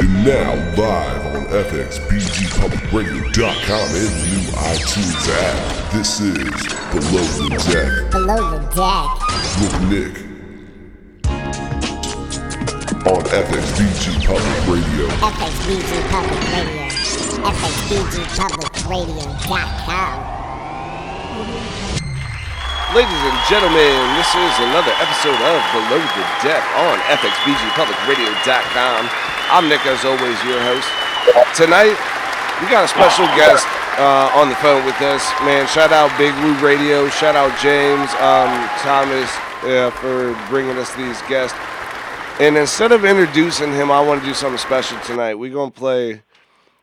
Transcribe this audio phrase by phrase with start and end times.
[0.00, 5.60] And now live on FXBGPublicRadio.com and the new iTunes app.
[5.92, 6.40] This is
[6.88, 9.12] Below the Deck Below the deck.
[9.60, 10.24] with Nick
[13.04, 15.04] on FXBG Public Radio.
[15.20, 16.88] FXBG Public Radio.
[17.44, 20.16] FXBGPublicRadio.com.
[22.96, 29.29] Ladies and gentlemen, this is another episode of Below the Deck on FXBGPublicRadio.com.
[29.50, 30.86] I'm Nick, as always, your host.
[31.56, 31.98] Tonight,
[32.62, 33.66] we got a special guest
[33.98, 35.28] uh, on the phone with us.
[35.42, 39.28] Man, shout out Big Woo Radio, shout out James um, Thomas
[39.64, 41.58] uh, for bringing us these guests.
[42.38, 45.34] And instead of introducing him, I want to do something special tonight.
[45.34, 46.22] We're gonna play.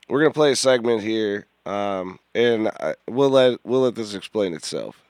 [0.09, 4.53] We're gonna play a segment here, um, and I, we'll let we'll let this explain
[4.53, 5.01] itself.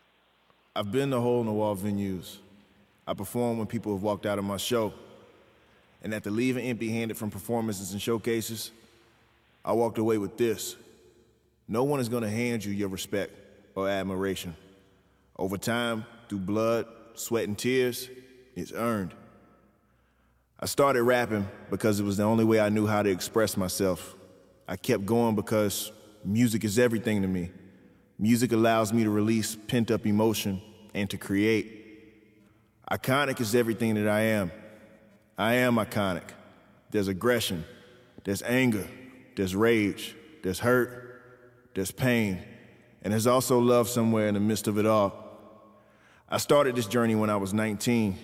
[0.76, 2.38] I've been to hole in the wall venues.
[3.08, 4.94] I perform when people have walked out of my show.
[6.04, 8.72] And after leaving empty handed from performances and showcases,
[9.66, 10.76] I walked away with this.
[11.68, 13.34] No one is going to hand you your respect
[13.76, 14.56] or admiration.
[15.38, 18.10] Over time, through blood, sweat, and tears,
[18.56, 19.14] it's earned.
[20.60, 24.16] I started rapping because it was the only way I knew how to express myself.
[24.68, 25.92] I kept going because
[26.26, 27.52] music is everything to me.
[28.18, 30.62] Music allows me to release pent up emotion
[30.94, 31.74] and to create.
[32.92, 34.52] Iconic is everything that I am.
[35.38, 36.30] I am iconic.
[36.90, 37.66] There's aggression,
[38.24, 38.88] there's anger,
[39.36, 41.22] there's rage, there's hurt,
[41.74, 42.42] there's pain,
[43.04, 45.14] and there's also love somewhere in the midst of it all.
[46.30, 48.18] I started this journey when I was 19,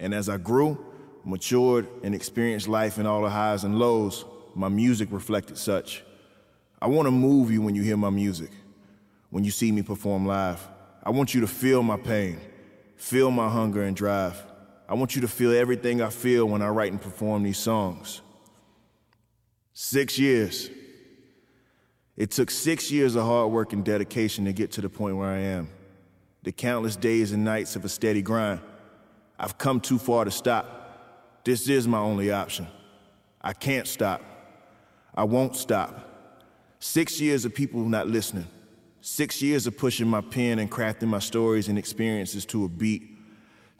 [0.00, 0.84] and as I grew,
[1.24, 6.02] matured, and experienced life in all the highs and lows, my music reflected such.
[6.80, 8.50] I want to move you when you hear my music
[9.30, 10.66] when you see me perform live.
[11.02, 12.40] I want you to feel my pain,
[12.96, 14.42] feel my hunger and drive.
[14.88, 18.22] I want you to feel everything I feel when I write and perform these songs.
[19.74, 20.70] Six years.
[22.16, 25.28] It took six years of hard work and dedication to get to the point where
[25.28, 25.68] I am.
[26.42, 28.60] The countless days and nights of a steady grind.
[29.38, 31.44] I've come too far to stop.
[31.44, 32.66] This is my only option.
[33.42, 34.22] I can't stop.
[35.14, 36.06] I won't stop.
[36.80, 38.46] Six years of people not listening.
[39.00, 43.17] Six years of pushing my pen and crafting my stories and experiences to a beat.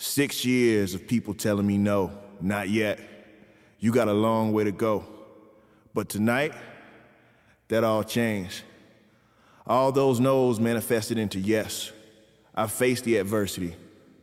[0.00, 3.00] Six years of people telling me no, not yet.
[3.80, 5.04] You got a long way to go.
[5.92, 6.52] But tonight,
[7.66, 8.62] that all changed.
[9.66, 11.90] All those no's manifested into yes.
[12.54, 13.74] I faced the adversity.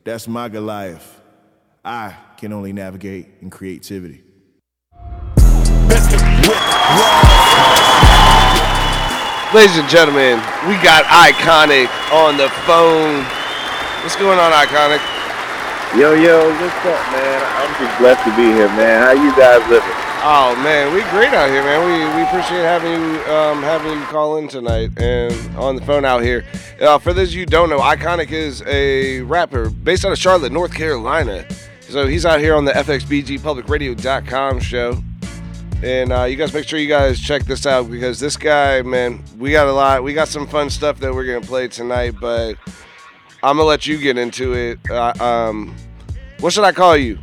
[0.05, 1.21] That's my Goliath.
[1.83, 4.23] I can only navigate in creativity.
[9.53, 13.25] Ladies and gentlemen, we got Iconic on the phone.
[14.03, 15.14] What's going on, Iconic?
[15.93, 17.41] Yo, yo, what's up, man?
[17.55, 19.01] I'm just blessed to be here, man.
[19.01, 19.89] How you guys living?
[20.27, 21.85] Oh man, we great out here, man.
[21.85, 26.03] We we appreciate having you um, having you call in tonight and on the phone
[26.03, 26.43] out here.
[26.81, 30.51] Uh, for those of you don't know, Iconic is a rapper based out of Charlotte,
[30.51, 31.45] North Carolina.
[31.79, 35.01] So he's out here on the FXBGPublicRadio.com show.
[35.81, 39.23] And uh, you guys make sure you guys check this out because this guy, man,
[39.37, 40.03] we got a lot.
[40.03, 42.57] We got some fun stuff that we're gonna play tonight, but
[43.45, 44.79] I'm gonna let you get into it.
[44.89, 45.75] Uh, um,
[46.39, 47.19] what should I call you?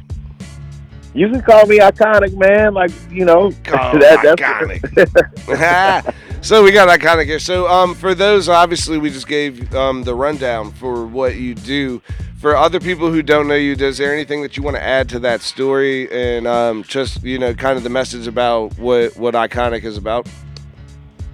[1.14, 2.74] You can call me iconic, man.
[2.74, 6.14] Like you know, Call that- iconic.
[6.44, 7.40] so we got iconic here.
[7.40, 12.00] So um, for those, obviously, we just gave um, the rundown for what you do.
[12.38, 15.08] For other people who don't know you, does there anything that you want to add
[15.10, 19.34] to that story and um, just you know, kind of the message about what what
[19.34, 20.28] iconic is about?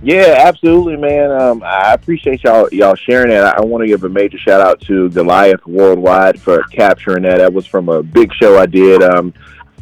[0.03, 1.33] Yeah, absolutely, man.
[1.33, 3.59] Um, I appreciate y'all y'all sharing that.
[3.59, 7.39] I want to give a major shout out to Goliath Worldwide for capturing that.
[7.39, 9.35] That was from a big show I did um,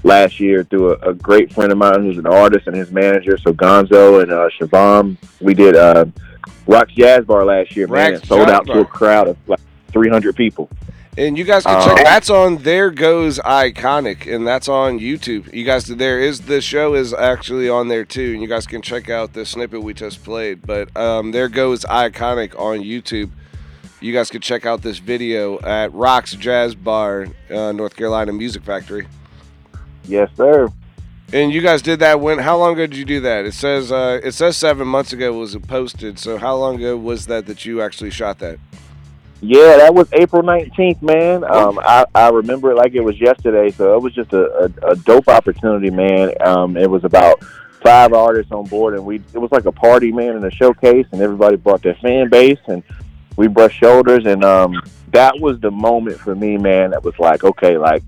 [0.05, 3.37] last year through a, a great friend of mine who's an artist and his manager.
[3.37, 6.07] So Gonzo and uh, Shabam, we did uh,
[6.67, 8.15] Rock's Jazz Bar last year, man.
[8.15, 9.61] Rock's sold out to a crowd of like
[9.93, 10.71] 300 people.
[11.19, 12.05] And you guys can check.
[12.05, 15.51] That's on There Goes Iconic, and that's on YouTube.
[15.53, 18.83] You guys, there is the show is actually on there too, and you guys can
[18.83, 20.67] check out the snippet we just played.
[20.67, 23.31] But um, There Goes Iconic on YouTube.
[24.01, 28.63] You guys can check out this video at Rock's Jazz Bar, uh, North Carolina Music
[28.63, 29.09] Factory.
[30.05, 30.69] Yes, sir.
[31.33, 32.39] And you guys did that when?
[32.39, 33.47] How long ago did you do that?
[33.47, 36.19] It says uh, it says seven months ago was it posted.
[36.19, 38.59] So how long ago was that that you actually shot that?
[39.41, 41.45] Yeah, that was April 19th, man.
[41.45, 43.71] Um, I, I remember it like it was yesterday.
[43.71, 46.33] So it was just a, a, a dope opportunity, man.
[46.41, 47.45] Um, it was about
[47.83, 51.07] five artists on board, and we it was like a party, man, and a showcase,
[51.13, 52.83] and everybody brought their fan base, and
[53.37, 56.91] we brushed shoulders, and um, that was the moment for me, man.
[56.91, 58.03] That was like, okay, like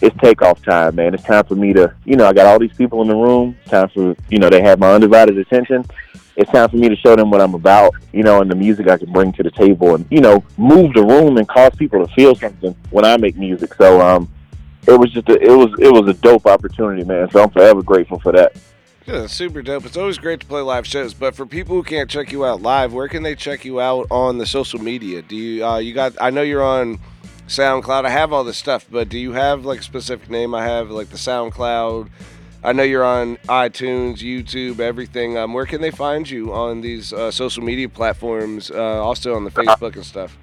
[0.00, 1.14] it's takeoff time, man.
[1.14, 3.56] It's time for me to, you know, I got all these people in the room.
[3.62, 5.84] It's time for, you know, they have my undivided attention.
[6.36, 8.88] It's time for me to show them what I'm about, you know, and the music
[8.88, 12.06] I can bring to the table, and you know, move the room and cause people
[12.06, 13.74] to feel something when I make music.
[13.74, 14.28] So, um,
[14.86, 17.30] it was just a, it was it was a dope opportunity, man.
[17.30, 18.56] So I'm forever grateful for that.
[19.06, 19.84] Yeah, super dope.
[19.84, 22.62] It's always great to play live shows, but for people who can't check you out
[22.62, 25.22] live, where can they check you out on the social media?
[25.22, 26.14] Do you uh, you got?
[26.20, 26.98] I know you're on
[27.48, 28.04] SoundCloud.
[28.04, 30.54] I have all this stuff, but do you have like a specific name?
[30.54, 32.08] I have like the SoundCloud.
[32.64, 35.36] I know you're on iTunes, YouTube, everything.
[35.36, 38.70] Um, where can they find you on these uh, social media platforms?
[38.70, 40.38] Uh, also on the Facebook and stuff.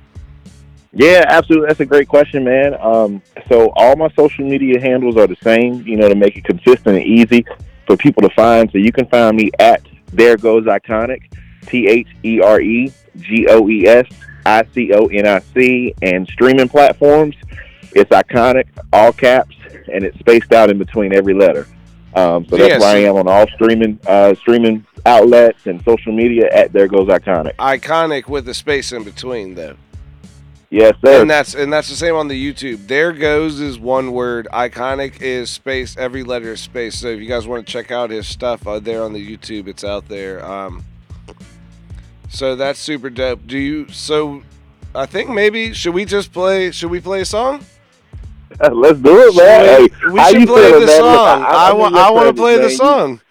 [0.92, 1.68] Yeah, absolutely.
[1.68, 2.76] That's a great question, man.
[2.82, 6.44] Um, so all my social media handles are the same, you know, to make it
[6.44, 7.46] consistent and easy
[7.88, 8.70] for people to find.
[8.72, 11.32] So you can find me at There Goes Iconic,
[11.68, 14.08] T H E R E G O E S
[14.46, 17.36] I C O N I C, and streaming platforms.
[17.94, 19.56] It's iconic, all caps,
[19.94, 21.66] and it's spaced out in between every letter.
[22.16, 22.82] Um, so that's Yes.
[22.82, 27.08] where I am on all streaming uh, streaming outlets and social media at There Goes
[27.08, 27.56] Iconic.
[27.58, 29.76] Iconic with the space in between, though.
[30.72, 31.22] Yes, sir.
[31.22, 32.88] And that's and that's the same on the YouTube.
[32.88, 34.48] There goes is one word.
[34.54, 35.98] Iconic is space.
[35.98, 36.96] Every letter is space.
[37.00, 39.68] So if you guys want to check out his stuff uh, there on the YouTube,
[39.68, 40.46] it's out there.
[40.46, 40.84] Um,
[42.30, 43.48] so that's super dope.
[43.48, 43.88] Do you?
[43.90, 44.44] So
[44.94, 46.70] I think maybe should we just play?
[46.70, 47.66] Should we play a song?
[48.74, 49.66] Let's do it, man.
[49.66, 50.80] Hey, we we should play the?
[50.80, 51.44] Look, song.
[51.44, 51.96] I, I'm want.
[51.96, 53.22] I want to play the song.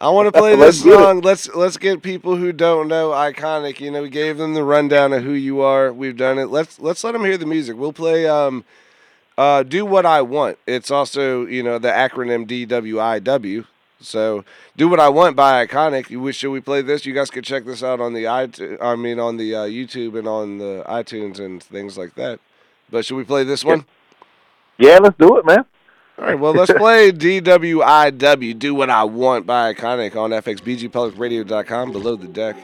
[0.00, 0.96] I want to play this get it.
[0.96, 1.20] song.
[1.20, 3.78] Let's let's get people who don't know iconic.
[3.78, 5.92] You know, we gave them the rundown of who you are.
[5.92, 6.46] We've done it.
[6.46, 7.76] Let's let's let them hear the music.
[7.76, 8.26] We'll play.
[8.26, 8.64] Um,
[9.38, 10.58] uh, do what I want.
[10.66, 13.66] It's also you know the acronym DWIW.
[14.00, 14.44] So
[14.76, 16.10] do what I want by iconic.
[16.10, 17.06] You wish should we play this?
[17.06, 18.78] You guys could check this out on the iTunes.
[18.82, 22.40] I mean on the uh, YouTube and on the iTunes and things like that.
[22.90, 23.78] But should we play this one?
[23.78, 23.84] Yeah,
[24.78, 25.64] let's do it, man.
[26.18, 32.16] All right, well, let's play DWIW, Do What I Want by Iconic on FXBGPublicRadio.com, below
[32.16, 32.56] the deck.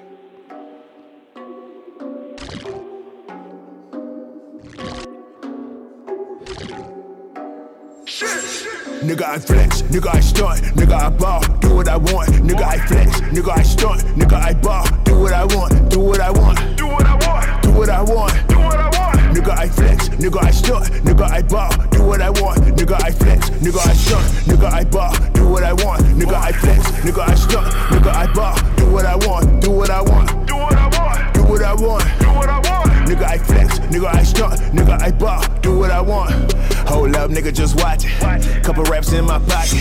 [9.01, 12.79] Nigga, I flex, nigga, I stunt, nigga, I ball, do what I want, nigga, I
[12.87, 16.77] flex, nigga, I stunt, nigga, I ball, do what I want, do what I want,
[16.77, 19.00] do what I want, do what I want, do what I want.
[19.31, 23.11] Nigga, I flex, nigga, I stunt, nigga, I ball, do what I want, nigga, I
[23.13, 27.21] flex, nigga, I stunt, nigga, I ball, do what I want, nigga, I flex, nigga,
[27.21, 30.75] I stunt, nigga, I ball, do what I want, do what I want, do what
[30.75, 32.91] I want, do what I want, do what I want.
[33.09, 36.53] Nigga, I flex, nigga, I stunt, nigga, I ball, do what I want.
[36.89, 38.65] Hold up, nigga, just watch it.
[38.65, 39.79] Couple raps in my pocket.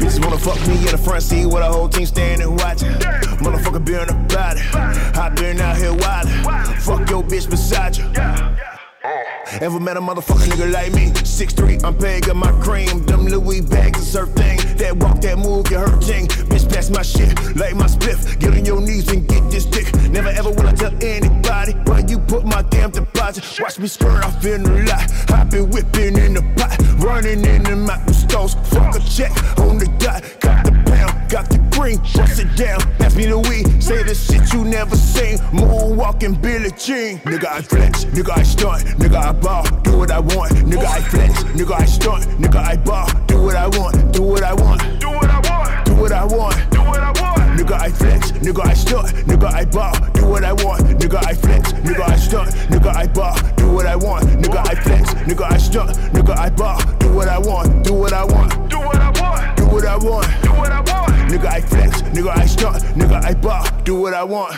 [0.00, 2.92] Bitches wanna fuck me in the front seat with a whole team standing watching.
[3.44, 4.62] Motherfucker be on the body.
[4.72, 6.80] I been out here wildin'.
[6.80, 8.04] Fuck your bitch beside you.
[9.60, 11.10] Ever met a motherfucking nigga like me?
[11.10, 13.04] 6'3, I'm paying got my cream.
[13.06, 14.58] Them Louis bags is her thing.
[14.76, 16.26] That walk, that move, you her ting.
[16.50, 18.38] Bitch, pass my shit, like my spliff.
[18.40, 19.94] Get on your knees and get this dick.
[20.10, 23.44] Never ever will I tell anybody where you put my damn deposit.
[23.60, 25.30] Watch me skirt off in the lot.
[25.30, 28.54] I been whipping in the pot, running in the mountain stones.
[28.68, 30.24] Fuck a check on the dot.
[31.28, 32.80] Got the pound, got the green, bust it down.
[32.98, 35.38] Pass me the weed, say the shit you never seen.
[35.52, 37.18] Moonwalking Billie Jean.
[37.20, 40.52] Nigga, I flex, nigga, I stunt, nigga, I ball, do what I want.
[40.52, 44.42] Nigga, I flex, nigga, I stunt, nigga, I ball, do what I want, do what
[44.42, 47.58] I want, do what I want, do what I want, do what I want.
[47.58, 50.82] Nigga, I flex, nigga, I stunt, nigga, I ball, do what I want.
[50.84, 54.24] Nigga, I flex, nigga, I stunt, nigga, I ball, do what I want.
[54.26, 58.12] Nigga, I flex, nigga, I stunt, nigga, I ball, do what I want, do what
[58.12, 60.95] I want, do what I want, do what I want, do what I want.
[61.26, 64.54] Nigga, I flex, nigga, I stunt, nigga, I ball, do what I want.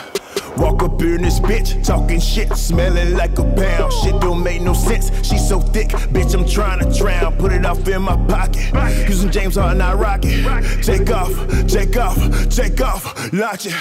[0.59, 3.91] Walk up in this bitch, talking shit, smelling like a pound.
[3.93, 5.09] Shit don't make no sense.
[5.27, 7.35] She so thick, bitch, I'm trying to drown.
[7.37, 8.71] Put it off in my pocket.
[9.09, 10.83] Using James Harden, I rock it.
[10.83, 11.31] Take off,
[11.67, 12.17] take off,
[12.49, 13.73] take off, launch it.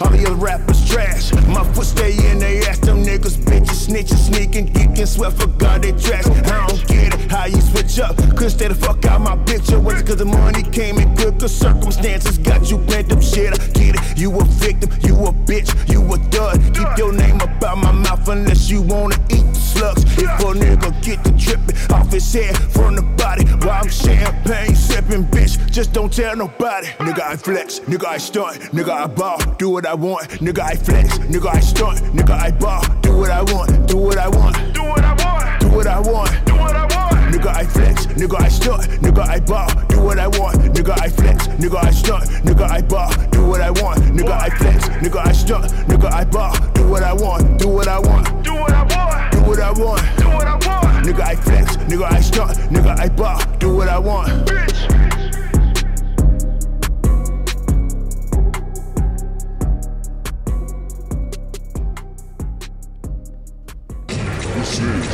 [0.00, 1.32] All the other rappers trash.
[1.46, 2.78] My foot stay in they ass.
[2.80, 6.26] Them niggas, bitches, snitching, sneaking, geeking, sweat for God they trash.
[6.26, 8.16] I don't get it, how you switch up.
[8.16, 9.54] Couldn't stay the fuck out my bitch.
[9.54, 9.80] picture.
[9.80, 11.38] Was it cause the money came in good?
[11.38, 13.52] Cause circumstances got you bent up shit.
[13.52, 14.18] I get it.
[14.18, 16.60] You a victim, you a bitch, you a dud.
[16.74, 20.02] Keep your name up out my mouth unless you wanna eat the slugs.
[20.18, 24.74] If a nigga get the trippin' off his head from the body while I'm champagne
[24.74, 26.88] sippin', bitch, just don't tell nobody.
[27.06, 30.28] Nigga, I flex, nigga, I stunt, nigga, I ball, do what I want.
[30.40, 34.18] Nigga, I flex, nigga, I stunt, nigga, I ball, do what I want, do what
[34.18, 37.13] I want, do what I want, do what I want, do what I want.
[37.34, 40.56] Nigga, I flex, nigga, I stunt, nigga, I ball, do what I want.
[40.72, 43.98] Nigga, I flex, nigga, I stunt, nigga, I ball, do what I want.
[44.04, 47.88] Nigga, I flex, nigga, I stunt, nigga, I ball, do what I want, do what
[47.88, 51.06] I want, do what I want, do what I want, do what I want.
[51.06, 54.46] Nigga, I flex, nigga, I stunt, nigga, I buck, do what I want.
[54.46, 55.03] This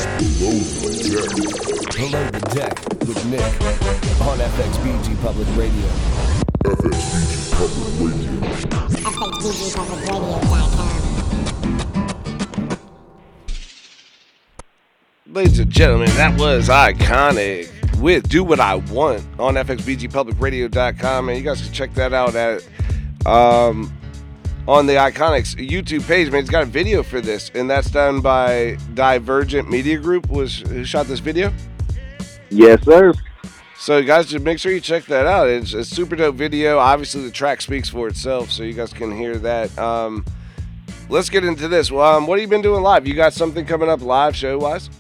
[0.00, 1.28] Below the Deck.
[1.96, 2.74] Below the Deck
[3.06, 3.44] with Nick
[4.22, 5.88] on FXBG Public Radio.
[6.64, 8.30] FXBG Public Radio.
[9.04, 10.90] FXBGPublicRadio.com.
[15.32, 17.68] Ladies and gentlemen, that was iconic
[18.00, 21.28] with Do What I Want on FXBGPublicRadio.com.
[21.28, 22.66] And you guys can check that out at
[23.26, 23.92] um,
[24.68, 26.30] on the Iconics YouTube page.
[26.30, 30.28] Man, it's got a video for this, and that's done by Divergent Media Group.
[30.28, 31.52] Was who shot this video?
[32.50, 33.12] Yes, sir.
[33.78, 35.48] So, you guys, just make sure you check that out.
[35.48, 36.78] It's a super dope video.
[36.78, 39.76] Obviously, the track speaks for itself, so you guys can hear that.
[39.78, 40.24] Um,
[41.08, 41.90] let's get into this.
[41.90, 43.06] Well, um, what have you been doing live?
[43.06, 44.90] You got something coming up live, show wise?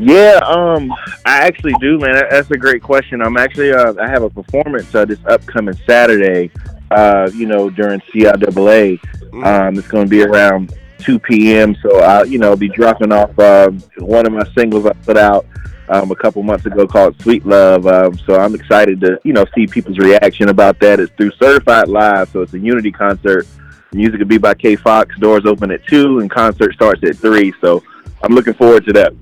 [0.00, 0.92] Yeah, um,
[1.24, 2.22] I actually do, man.
[2.30, 3.22] That's a great question.
[3.22, 6.50] I'm actually, uh, I have a performance uh, this upcoming Saturday.
[6.90, 8.98] Uh, you know, during CIAA,
[9.44, 11.76] um, it's going to be around 2 p.m.
[11.82, 15.46] So I, you know, be dropping off um, one of my singles I put out
[15.88, 19.44] um, a couple months ago called "Sweet Love." Um, so I'm excited to, you know,
[19.54, 21.00] see people's reaction about that.
[21.00, 23.46] It's through Certified Live, so it's a Unity concert.
[23.92, 25.16] Music will be by K Fox.
[25.18, 27.54] Doors open at two, and concert starts at three.
[27.60, 27.82] So
[28.22, 29.12] I'm looking forward to that.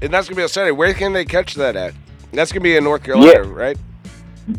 [0.00, 0.72] And that's gonna be on Saturday.
[0.72, 1.94] Where can they catch that at?
[2.32, 3.78] That's gonna be in North Carolina, right?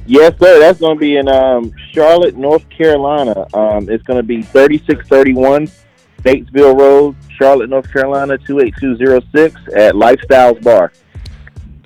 [0.06, 0.60] Yes, sir.
[0.60, 3.48] That's going to be in um, Charlotte, North Carolina.
[3.54, 5.70] Um, it's going to be 3631
[6.22, 10.92] Statesville Road, Charlotte, North Carolina, 28206 at Lifestyles Bar.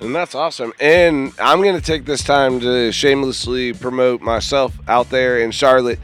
[0.00, 0.72] And that's awesome.
[0.80, 6.00] And I'm going to take this time to shamelessly promote myself out there in Charlotte.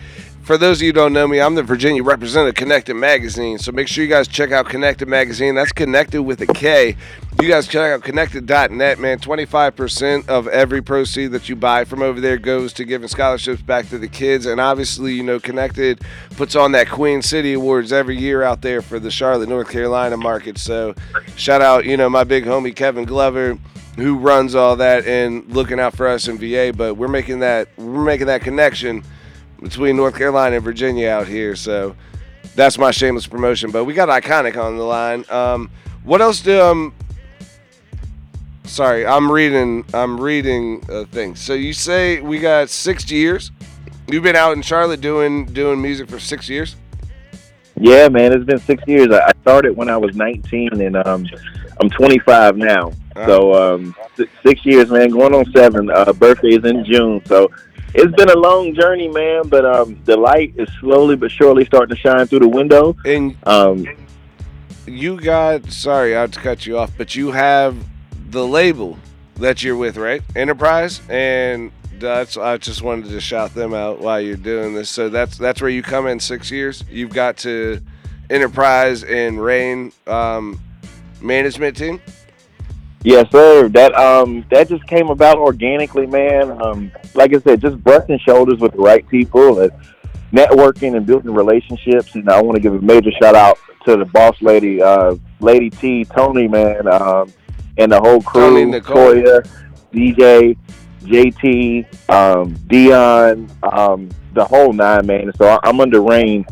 [0.48, 3.58] For those of you who don't know me, I'm the Virginia representative Konnected Magazine.
[3.58, 5.54] So make sure you guys check out Konnected Magazine.
[5.54, 6.96] That's Konnected with a K.
[7.42, 9.18] You guys check out konnected.net, man.
[9.18, 13.90] 25% of every proceed that you buy from over there goes to giving scholarships back
[13.90, 14.46] to the kids.
[14.46, 16.00] And obviously, you know, Konnected
[16.30, 20.16] puts on that Queen City Awards every year out there for the Charlotte, North Carolina
[20.16, 20.56] market.
[20.56, 20.94] So
[21.36, 23.58] shout out, you know, my big homie Kevin Glover
[23.96, 26.72] who runs all that and looking out for us in VA.
[26.74, 29.04] But we're making that we're making that connection
[29.62, 31.56] between North Carolina and Virginia out here.
[31.56, 31.96] So
[32.54, 33.70] that's my shameless promotion.
[33.70, 35.24] But we got iconic on the line.
[35.28, 35.70] Um,
[36.04, 36.94] what else do um?
[38.64, 39.84] Sorry, I'm reading.
[39.94, 41.36] I'm reading a thing.
[41.36, 43.50] So you say we got six years.
[44.08, 46.76] You've been out in Charlotte doing doing music for six years.
[47.80, 49.10] Yeah, man, it's been six years.
[49.12, 51.24] I started when I was 19, and um,
[51.80, 52.92] I'm 25 now.
[53.26, 53.94] So um,
[54.44, 55.90] six, years, man, going on seven.
[55.90, 57.50] Uh, birthday's in June, so
[57.94, 59.48] it's been a long journey, man.
[59.48, 62.96] But um, the light is slowly but surely starting to shine through the window.
[63.04, 63.86] And Um,
[64.86, 67.76] you got sorry, I had to cut you off, but you have
[68.30, 68.98] the label
[69.36, 70.22] that you're with, right?
[70.34, 74.88] Enterprise, and that's I just wanted to shout them out while you're doing this.
[74.88, 76.84] So that's that's where you come in six years.
[76.90, 77.80] You've got to
[78.30, 80.60] Enterprise and Rain um,
[81.20, 82.00] management team.
[83.04, 83.68] Yes, sir.
[83.68, 86.50] That um that just came about organically, man.
[86.60, 89.72] Um, like I said, just brushing shoulders with the right people and
[90.32, 92.14] networking and building relationships.
[92.14, 95.70] And I want to give a major shout out to the boss lady, uh, Lady
[95.70, 97.32] T, Tony, man, um,
[97.76, 98.96] and the whole crew, Tony Nicole.
[98.96, 99.48] Toya,
[99.92, 100.56] DJ,
[101.02, 105.32] JT, um, Dion, um, the whole nine, man.
[105.36, 106.44] So I- I'm under Rain.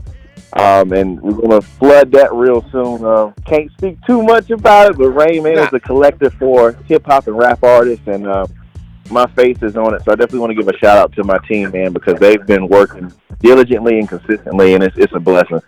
[0.53, 3.05] Um, and we're gonna flood that real soon.
[3.05, 7.05] Uh, can't speak too much about it, but Rain Man is a collective for hip
[7.05, 8.47] hop and rap artists, and uh,
[9.11, 10.03] my face is on it.
[10.05, 12.45] So I definitely want to give a shout out to my team, man, because they've
[12.47, 15.61] been working diligently and consistently, and it's it's a blessing.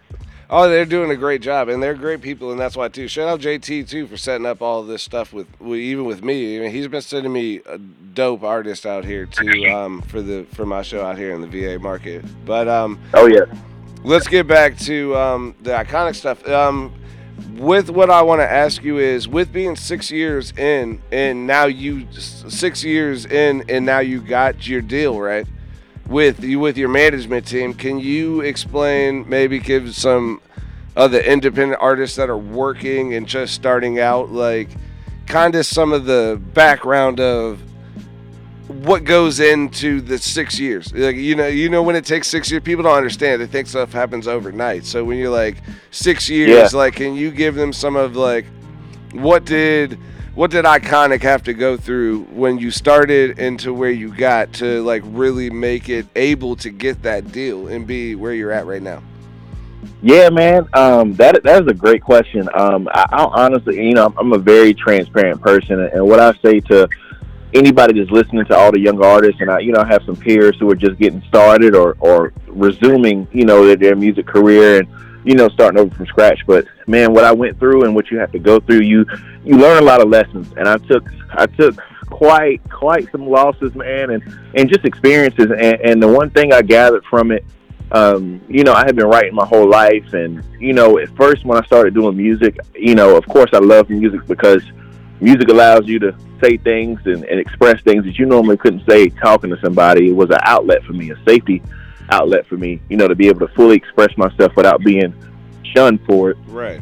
[0.50, 3.06] Oh, they're doing a great job, and they're great people, and that's why too.
[3.06, 6.23] Shout out JT too for setting up all of this stuff with, with even with
[6.25, 6.56] me.
[6.56, 10.47] I mean, he's been sending me a dope artist out here too um, for the
[10.54, 12.25] for my show out here in the VA market.
[12.47, 13.44] But um, Oh yeah.
[14.04, 16.46] Let's get back to um, the iconic stuff.
[16.48, 16.94] Um,
[17.56, 21.66] with what I want to ask you is, with being six years in, and now
[21.66, 25.46] you six years in, and now you got your deal right
[26.08, 27.74] with you with your management team.
[27.74, 30.40] Can you explain, maybe give some
[30.96, 34.70] of the independent artists that are working and just starting out, like
[35.26, 37.60] kind of some of the background of
[38.68, 40.92] what goes into the six years.
[40.92, 43.40] Like you know, you know when it takes six years, people don't understand.
[43.40, 44.84] They think stuff happens overnight.
[44.84, 45.56] So when you're like
[45.90, 46.78] six years, Yeah.
[46.78, 48.44] like can you give them some of like
[49.12, 49.98] what did
[50.34, 54.82] what did iconic have to go through when you started into where you got to
[54.84, 58.82] like really make it able to get that deal and be where you're at right
[58.82, 59.02] now?
[60.02, 60.68] Yeah, man.
[60.75, 62.48] Um, that that is a great question.
[62.54, 66.34] Um, I, I'll honestly, you know, I'm, I'm a very transparent person, and what I
[66.42, 66.88] say to
[67.54, 70.16] anybody that's listening to all the young artists, and I, you know, I have some
[70.16, 74.80] peers who are just getting started or or resuming, you know, their, their music career
[74.80, 74.88] and
[75.24, 76.46] you know starting over from scratch.
[76.46, 79.06] But man, what I went through and what you have to go through, you
[79.44, 81.76] you learn a lot of lessons, and I took I took
[82.06, 84.22] quite quite some losses, man, and
[84.54, 85.46] and just experiences.
[85.50, 87.44] And, and the one thing I gathered from it
[87.92, 91.44] um, you know, I had been writing my whole life, and you know, at first
[91.44, 94.62] when I started doing music, you know, of course I love music because
[95.20, 99.08] music allows you to say things and, and express things that you normally couldn't say
[99.08, 100.10] talking to somebody.
[100.10, 101.62] It was an outlet for me, a safety
[102.10, 105.14] outlet for me, you know, to be able to fully express myself without being
[105.75, 106.37] shunned for it.
[106.46, 106.80] Right.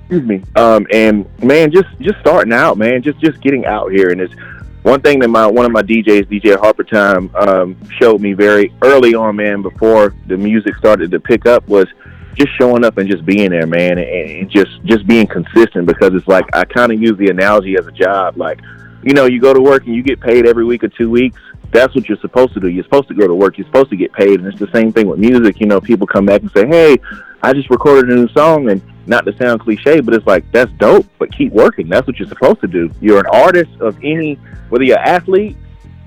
[0.00, 0.42] Excuse me.
[0.54, 4.34] Um, and man, just just starting out, man, just just getting out here, and it's
[4.82, 8.72] one thing that my one of my DJs, DJ Harper Time, um, showed me very
[8.82, 11.88] early on, man, before the music started to pick up, was
[12.36, 15.86] just showing up and just being there, man, and, and just just being consistent.
[15.86, 18.60] Because it's like I kind of use the analogy as a job, like
[19.02, 21.40] you know, you go to work and you get paid every week or two weeks.
[21.70, 22.68] That's what you're supposed to do.
[22.68, 23.56] You're supposed to go to work.
[23.56, 25.60] You're supposed to get paid, and it's the same thing with music.
[25.60, 26.96] You know, people come back and say, "Hey,
[27.42, 30.72] I just recorded a new song," and not to sound cliche, but it's like that's
[30.72, 31.06] dope.
[31.18, 31.88] But keep working.
[31.88, 32.90] That's what you're supposed to do.
[33.00, 34.34] You're an artist of any,
[34.70, 35.56] whether you're an athlete,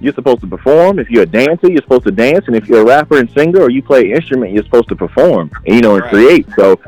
[0.01, 1.00] you're supposed to perform.
[1.00, 3.62] If you're a dancer, you're supposed to dance, and if you're a rapper and singer
[3.62, 5.51] or you play an instrument, you're supposed to perform.
[5.65, 6.13] You know, and Right.
[6.13, 6.48] create.
[6.56, 6.79] So.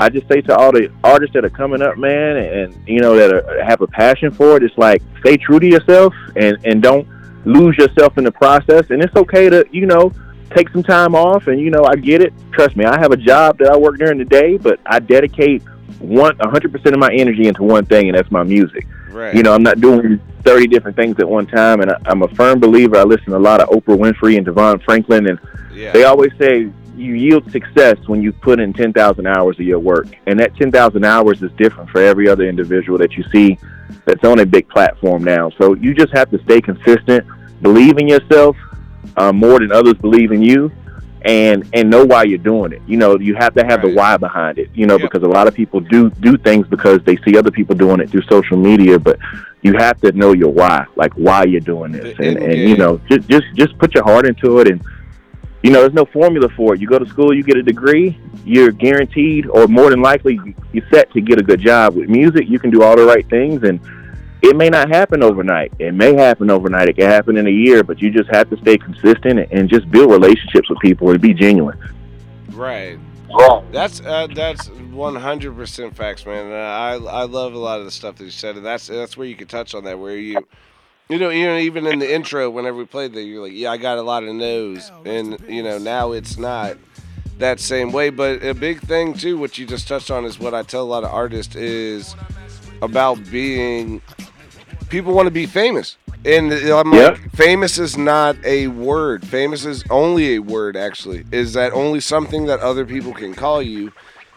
[0.00, 3.16] I just say to all the artists that are coming up, man, and you know
[3.16, 4.62] that are, have a passion for it.
[4.62, 7.04] It's like stay true to yourself and and don't
[7.44, 8.90] lose yourself in the process.
[8.90, 10.12] And it's okay to you know
[10.54, 11.48] take some time off.
[11.48, 12.32] And you know I get it.
[12.52, 15.62] Trust me, I have a job that I work during the day, but I dedicate
[15.98, 18.86] one one hundred percent of my energy into one thing, and that's my music.
[19.10, 19.34] Right.
[19.34, 22.28] You know, I'm not doing 30 different things at one time, and I, I'm a
[22.28, 22.96] firm believer.
[22.96, 25.38] I listen to a lot of Oprah Winfrey and DeVon Franklin, and
[25.74, 25.92] yeah.
[25.92, 30.06] they always say you yield success when you put in 10,000 hours of your work.
[30.26, 33.58] And that 10,000 hours is different for every other individual that you see
[34.06, 35.50] that's on a big platform now.
[35.58, 37.26] So you just have to stay consistent,
[37.60, 38.56] believe in yourself
[39.18, 40.72] uh, more than others believe in you.
[41.22, 42.80] And and know why you're doing it.
[42.86, 44.70] You know, you have to have the why behind it.
[44.72, 45.10] You know, Yep.
[45.10, 48.08] because a lot of people do do things because they see other people doing it
[48.08, 49.18] through social media, but
[49.62, 52.98] you have to know your why, like why you're doing this, and and you know,
[53.08, 54.82] just just just put your heart into it, and
[55.62, 56.80] you know, there's no formula for it.
[56.80, 60.38] You go to school, you get a degree, you're guaranteed, or more than likely,
[60.72, 61.96] you're set to get a good job.
[61.96, 63.80] With music, you can do all the right things, and
[64.40, 65.72] it may not happen overnight.
[65.80, 66.88] It may happen overnight.
[66.88, 69.90] It can happen in a year, but you just have to stay consistent and just
[69.90, 71.78] build relationships with people and be genuine.
[72.52, 72.98] Right.
[73.70, 76.46] That's uh, that's one hundred percent facts, man.
[76.46, 79.16] And I I love a lot of the stuff that you said, and that's that's
[79.16, 80.46] where you could touch on that, where you,
[81.08, 83.70] you know, you know, even in the intro, whenever we played that, you're like, yeah,
[83.70, 86.78] I got a lot of no's, and you know, now it's not
[87.38, 88.10] that same way.
[88.10, 90.90] But a big thing too, what you just touched on, is what I tell a
[90.90, 92.16] lot of artists is
[92.82, 94.00] about being.
[94.88, 97.08] People want to be famous, and I'm Yeah.
[97.08, 99.26] like, famous is not a word.
[99.26, 100.76] Famous is only a word.
[100.76, 103.92] Actually, is that only something that other people can call you,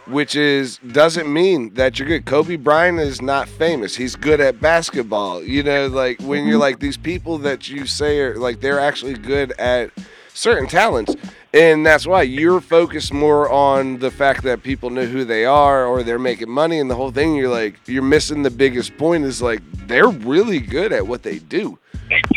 [0.06, 2.26] which is doesn't mean that you're good.
[2.26, 3.96] Kobe Bryant is not famous.
[3.96, 5.44] He's good at basketball.
[5.44, 6.62] You know, like when you're mm-hmm.
[6.62, 9.91] like these people that you say are like they're actually good at
[10.34, 11.15] certain talents.
[11.54, 15.86] And that's why you're focused more on the fact that people know who they are
[15.86, 17.36] or they're making money and the whole thing.
[17.36, 21.40] You're like, you're missing the biggest point is like, they're really good at what they
[21.40, 21.78] do.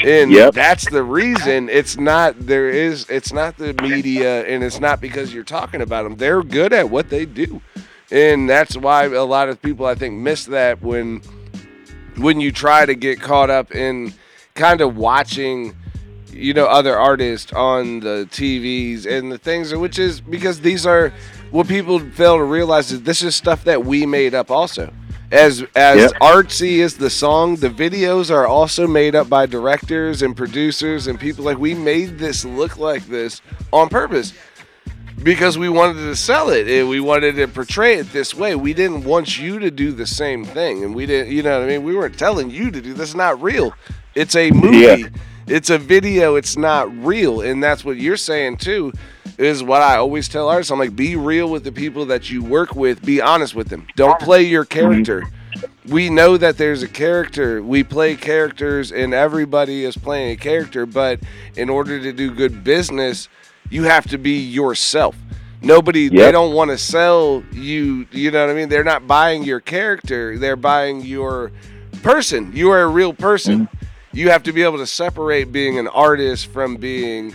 [0.04, 0.54] And Yep.
[0.54, 5.32] that's the reason it's not, there is, it's not the media and it's not because
[5.32, 6.16] you're talking about them.
[6.16, 7.60] They're good at what they do.
[8.10, 11.22] And that's why a lot of people, I think, miss that when,
[12.16, 14.12] when you try to get caught up in
[14.54, 15.74] kind of watching
[16.34, 21.12] you know other artists on the TVs and the things which is because these are
[21.50, 24.92] what people fail to realize is this is stuff that we made up also
[25.32, 26.20] as as Yep.
[26.20, 31.18] artsy as the song the videos are also made up by directors and producers and
[31.18, 33.40] people like we made this look like this
[33.72, 34.32] on purpose
[35.22, 38.54] because we wanted to sell it and we wanted to portray it this way.
[38.56, 41.32] We didn't want you to do the same thing, and we didn't.
[41.32, 41.84] You know what I mean?
[41.84, 43.10] We weren't telling you to do this.
[43.10, 43.72] Is not real.
[44.14, 44.76] It's a movie.
[44.78, 45.08] Yeah.
[45.46, 46.36] It's a video.
[46.36, 48.92] It's not real, and that's what you're saying too.
[49.36, 50.70] Is what I always tell artists.
[50.70, 53.04] I'm like, be real with the people that you work with.
[53.04, 53.86] Be honest with them.
[53.96, 55.24] Don't play your character.
[55.86, 57.62] We know that there's a character.
[57.62, 60.86] We play characters, and everybody is playing a character.
[60.86, 61.20] But
[61.56, 63.28] in order to do good business,
[63.70, 65.16] you have to be yourself.
[65.62, 68.06] Nobody, they don't want to sell you.
[68.12, 68.68] You know what I mean?
[68.68, 70.38] They're not buying your character.
[70.38, 71.52] They're buying your
[72.02, 72.52] person.
[72.54, 73.66] You are a real person.
[73.66, 73.83] Mm-hmm.
[74.14, 77.34] You have to be able to separate being an artist from being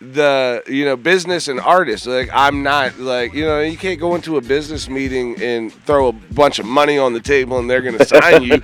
[0.00, 4.16] the you know business and artist Like I'm not like you know you can't go
[4.16, 7.82] into a business meeting and throw a bunch of money on the table and they're
[7.82, 8.60] gonna sign you.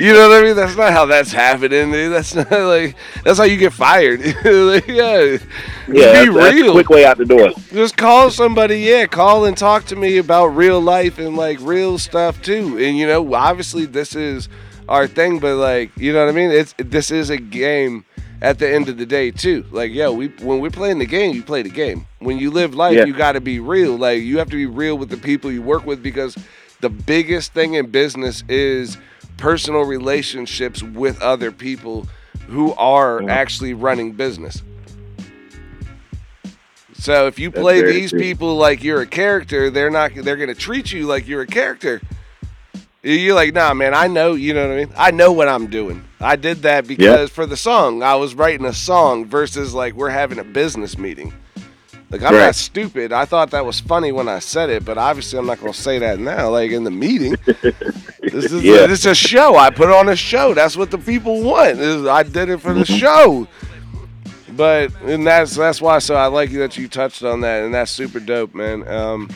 [0.00, 0.56] you know what I mean?
[0.56, 1.92] That's not how that's happening.
[1.92, 2.10] Dude.
[2.12, 4.20] That's not like that's how you get fired.
[4.44, 5.36] like, yeah,
[5.88, 6.72] Yeah, be that's, that's real.
[6.72, 7.50] quick way out the door.
[7.70, 11.98] Just call somebody, yeah, call and talk to me about real life and like real
[11.98, 12.78] stuff too.
[12.78, 14.48] And you know, obviously this is
[14.88, 16.50] our thing, but like, you know what I mean?
[16.50, 18.04] It's this is a game
[18.40, 19.64] at the end of the day too.
[19.70, 22.06] Like, yo, we when we're playing the game, you play the game.
[22.18, 23.04] When you live life, Yeah.
[23.04, 23.96] you got to be real.
[23.96, 26.36] Like, you have to be real with the people you work with because
[26.80, 28.96] the biggest thing in business is
[29.36, 32.06] personal relationships with other people
[32.48, 33.30] who are mm-hmm.
[33.30, 34.62] actually running business.
[36.94, 38.18] So if you That's play these true.
[38.18, 42.00] people like you're a character, they're not they're gonna treat you like you're a character.
[43.02, 44.92] You're like, nah, man, I know, you know what I mean?
[44.96, 46.04] I know what I'm doing.
[46.20, 50.10] I did that because for the song, I was writing a song versus like we're
[50.10, 51.32] having a business meeting.
[52.10, 52.46] Like I'm Right.
[52.46, 53.12] not stupid.
[53.12, 55.98] I thought that was funny when I said it, but obviously I'm not gonna say
[56.00, 56.48] that now.
[56.50, 58.86] Like in the meeting, this is Yeah.
[58.86, 59.56] this is a show.
[59.56, 60.54] I put on a show.
[60.54, 61.76] That's what the people want.
[61.78, 63.46] This- I did it for the show.
[64.56, 65.98] But and that's that's why.
[66.00, 68.88] So I like that you touched on that, and that's super dope, man.
[68.88, 69.28] Um,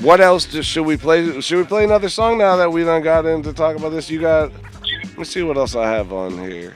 [0.00, 1.40] what else do, should we play?
[1.40, 4.10] Should we play another song now that we done got in to talk about this?
[4.10, 4.52] You got.
[4.82, 6.74] Let me see what else I have on here.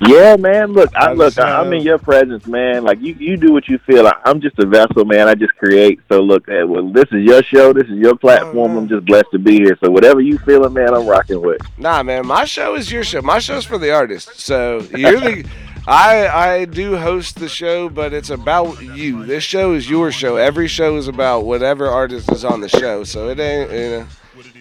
[0.00, 0.72] Yeah, man.
[0.72, 1.38] Look, I, I look.
[1.38, 2.84] I, I'm in your presence, man.
[2.84, 4.06] Like you, you do what you feel.
[4.06, 5.28] I, I'm just a vessel, man.
[5.28, 6.00] I just create.
[6.10, 7.72] So look, eh, well, this is your show.
[7.72, 8.76] This is your platform.
[8.76, 9.76] Oh, I'm just blessed to be here.
[9.82, 11.60] So whatever you feeling, man, I'm rocking with.
[11.78, 13.22] Nah, man, my show is your show.
[13.22, 14.38] My show's for the artist.
[14.40, 15.48] So you're the.
[15.90, 19.24] I I do host the show, but it's about you.
[19.24, 20.36] This show is your show.
[20.36, 23.04] Every show is about whatever artist is on the show.
[23.04, 24.06] So it ain't you know,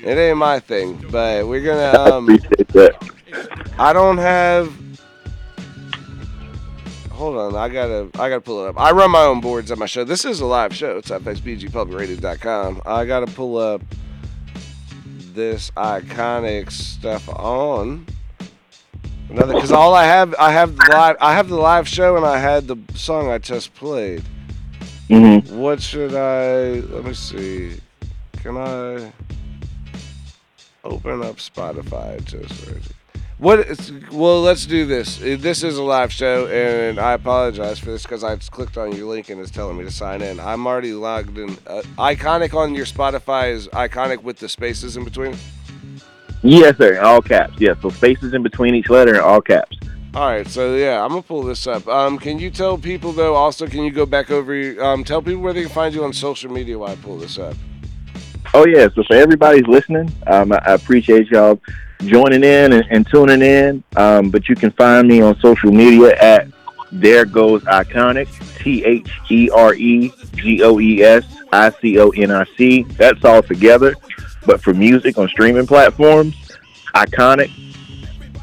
[0.10, 1.04] it ain't my thing.
[1.12, 1.98] But we're gonna.
[2.00, 3.74] I Um, appreciate that.
[3.78, 4.74] I don't have.
[7.12, 8.80] Hold on, I gotta I gotta pull it up.
[8.80, 10.06] I run my own boards at my show.
[10.06, 10.98] This is a live show.
[10.98, 12.82] It's at fxbgpublicradio.com.
[12.86, 13.82] I gotta pull up
[15.34, 18.06] this iconic stuff on
[19.30, 22.26] another because all I have I have the live I have the live show and
[22.26, 24.24] I had the song I just played.
[25.08, 26.80] hmm What should I?
[26.80, 27.80] Let me see.
[28.38, 29.12] Can I
[30.84, 32.80] open up Spotify just for
[33.40, 33.60] what?
[33.60, 35.18] Is, well, let's do this.
[35.18, 38.94] This is a live show, and I apologize for this because I just clicked on
[38.94, 40.40] your link and it's telling me to sign in.
[40.40, 41.56] I'm already logged in.
[41.68, 45.36] Uh, iconic on your Spotify is iconic with the spaces in between.
[46.44, 46.94] Yes, sir.
[46.94, 47.54] In all caps.
[47.58, 47.78] Yes.
[47.82, 49.78] So spaces in between each letter in all caps.
[50.14, 51.88] All right, so yeah, I'm gonna pull this up.
[51.88, 53.36] Um, can you tell people though?
[53.36, 54.82] Also, can you go back over?
[54.82, 57.38] Um, tell people where they can find you on social media while I pull this
[57.38, 57.56] up.
[58.54, 58.88] Oh yeah.
[58.96, 61.60] So for everybody's listening, um, I, I appreciate y'all
[62.00, 63.84] joining in and, and tuning in.
[63.96, 66.48] Um, but you can find me on social media at
[66.92, 68.28] There Goes Iconic.
[68.58, 72.84] T H E R E G O E S I C O N I C.
[72.84, 73.96] That's all together.
[74.48, 76.36] But for music on streaming platforms,
[76.96, 77.52] Iconic.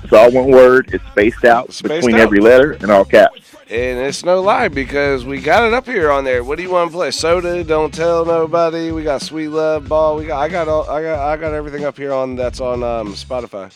[0.04, 0.90] It's all one word.
[0.92, 2.20] It's spaced out Spaced between out.
[2.20, 3.40] every letter and all caps.
[3.70, 6.44] And it's no lie because we got it up here on there.
[6.44, 7.10] What do you want to play?
[7.10, 8.92] Soda, don't tell nobody.
[8.92, 10.16] We got Sweet Love Ball.
[10.16, 12.82] We got I got all I got I got everything up here on that's on
[12.82, 13.74] um, Spotify.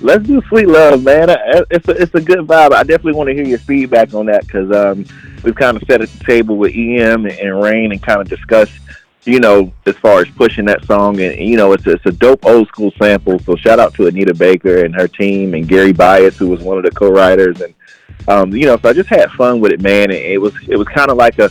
[0.00, 1.28] Let's do "Sweet Love," man.
[1.70, 2.72] It's a, it's a good vibe.
[2.72, 5.06] I definitely want to hear your feedback on that because um,
[5.44, 8.28] we've kind of set at the table with EM and, and Rain and kind of
[8.28, 8.72] discussed,
[9.24, 11.20] you know, as far as pushing that song.
[11.20, 13.38] And you know, it's it's a dope old school sample.
[13.40, 16.78] So shout out to Anita Baker and her team and Gary Bias, who was one
[16.78, 17.60] of the co-writers.
[17.60, 17.74] And
[18.28, 20.04] um, you know, so I just had fun with it, man.
[20.04, 21.50] And it was it was kind of like a,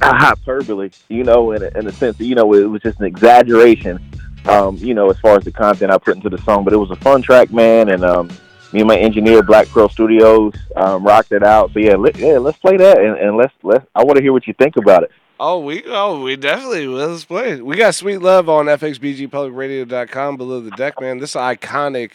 [0.00, 3.06] a hyperbole, you know, in a, in a sense, you know, it was just an
[3.06, 4.00] exaggeration
[4.46, 6.64] um, you know, as far as the content I put into the song.
[6.64, 8.28] But it was a fun track, man, and um,
[8.72, 11.72] me and my engineer, Black Pearl Studios, um, rocked it out.
[11.72, 13.86] So yeah, let, yeah, let's play that, and, and let's let's.
[13.94, 15.10] I want to hear what you think about it.
[15.44, 17.60] Oh, we oh we definitely let's play.
[17.60, 21.18] We got Sweet Love on fxbgpublicradio.com below the deck, man.
[21.18, 22.12] This iconic.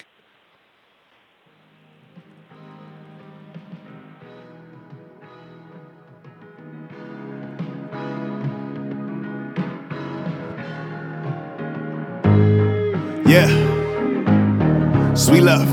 [13.28, 15.13] Yeah.
[15.16, 15.68] Sweet love.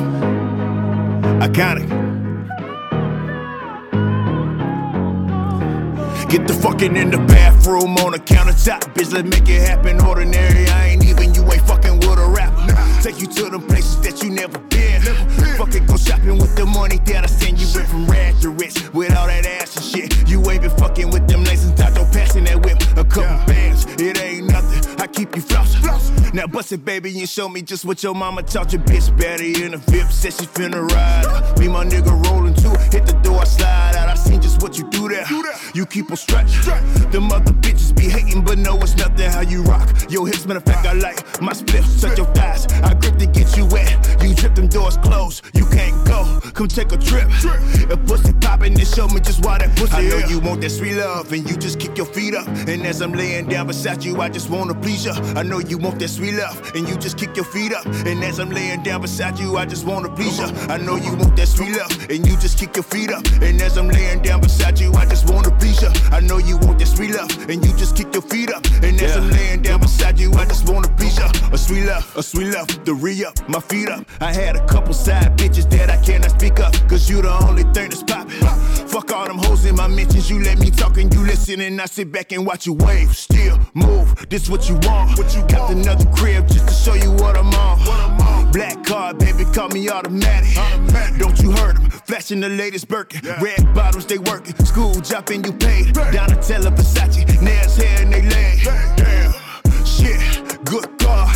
[1.40, 2.13] Iconic.
[6.28, 8.80] Get the fucking in the bathroom on the countertop.
[8.94, 10.00] Bitch, let's make it happen.
[10.00, 12.74] Ordinary, I ain't even, you ain't fucking with a rapper.
[13.02, 15.00] Take you to the places that you never been.
[15.56, 18.74] Fucking go shopping with the money that I send you in from rag to rich.
[18.92, 20.28] With all that ass and shit.
[20.28, 22.80] You ain't been fucking with them laces, Tato passing that whip.
[22.96, 25.00] A couple bands, it ain't nothing.
[25.00, 26.23] I keep you flossing.
[26.34, 28.80] Now bust it, baby, and show me just what your mama taught you.
[28.80, 31.58] Bitch, Betty in a VIP, said she finna ride.
[31.60, 32.70] Me, my nigga rolling too.
[32.90, 34.08] Hit the door, I slide out.
[34.08, 35.24] I seen just what you do there.
[35.74, 36.52] You keep on stretch.
[37.12, 39.88] Them other bitches be hating, but no, it's nothing how you rock.
[40.10, 42.66] Your hips, matter of fact, I like my spliff, such your thighs.
[42.82, 44.20] I grip to get you wet.
[44.20, 45.44] You trip them doors closed.
[45.54, 46.40] You can't go.
[46.52, 47.28] Come take a trip.
[47.30, 49.94] If pussy poppin', then show me just why that pussy.
[49.94, 52.48] I know you want that sweet love, and you just kick your feet up.
[52.48, 55.12] And as I'm laying down beside you, I just wanna please you.
[55.12, 57.86] I know you want that sweet love, and you just kick your feet up.
[58.06, 60.46] And as I'm laying down beside you, I just wanna please you.
[60.68, 63.24] I know you want that sweet love, and you just kick your feet up.
[63.42, 65.90] And as I'm laying down beside you, I just wanna please you.
[66.10, 68.64] I know you want that sweet love, and you just kick your feet up.
[68.82, 71.26] And as I'm laying down beside you, I just wanna please you.
[71.52, 74.04] A sweet love, a sweet love, the re up, my feet up.
[74.20, 77.64] I had a couple side bitches that I cannot speak up, cause you the only
[77.74, 78.30] thing that's poppin'.
[78.88, 81.80] Fuck all them hoes in my mentions, you let me talk and you listen, and
[81.80, 83.14] I sit back and watch you wave.
[83.16, 85.18] Still move, this what you want.
[85.18, 88.50] What you got another crib just to show you what I'm on.
[88.52, 90.54] Black card, baby, call me automatic.
[91.18, 91.90] Don't you hurt them?
[91.90, 93.20] Flashing the latest Birkin.
[93.40, 94.54] Red bottles, they working.
[94.64, 95.94] School dropping, you paid.
[95.94, 97.24] Down to Tella Versace.
[97.42, 98.60] Nails, hair, and they lay.
[98.96, 99.32] Damn.
[99.84, 101.34] Shit, good God.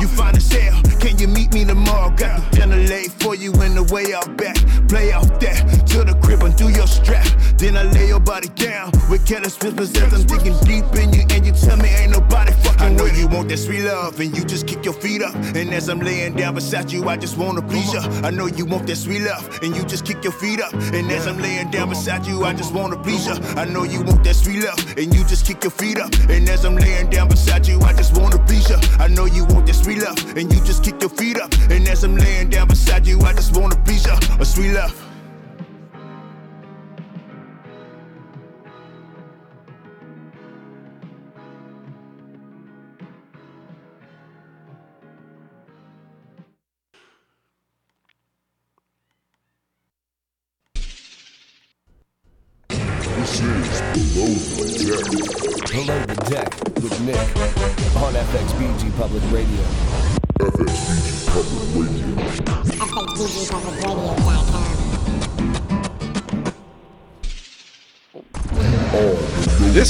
[0.00, 0.89] You fine as hell.
[1.20, 2.08] You meet me tomorrow?
[2.16, 4.56] Got the dinner laid for you in the way out back.
[4.88, 5.54] Play out there
[5.92, 7.26] to the crib and do your strap.
[7.58, 11.26] Then I lay your body down with careless whispers as I'm digging deep in you.
[11.28, 14.34] And you tell me ain't nobody fucking I know you want that sweet love and
[14.34, 15.34] you just kick your feet up.
[15.34, 18.00] And as I'm laying down beside you, I just wanna please you.
[18.00, 20.72] I know you want that sweet love and you just kick your feet up.
[20.72, 23.34] And as I'm laying down beside you, I just wanna please you.
[23.60, 26.14] I know you want that sweet love and you just kick your feet up.
[26.30, 28.76] And as I'm laying down beside you, I just wanna please you.
[28.98, 31.52] I know you want that sweet love and you just kick your feet up.
[31.70, 34.22] And as I'm laying down beside you, I just wanna be you.
[34.38, 35.09] A sweet love.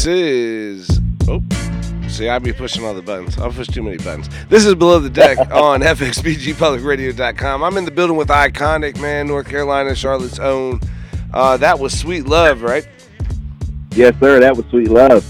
[0.01, 0.07] This
[0.89, 1.01] is.
[1.29, 1.43] Oh,
[2.09, 3.37] see, I be pushing all the buttons.
[3.37, 4.31] I'll push too many buttons.
[4.49, 7.63] This is Below the Deck on FXBGPublicRadio.com.
[7.63, 10.81] I'm in the building with Iconic, man, North Carolina, Charlotte's own.
[11.35, 12.89] Uh, that was Sweet Love, right?
[13.91, 14.41] Yes, sir.
[14.41, 15.23] That was sweet love.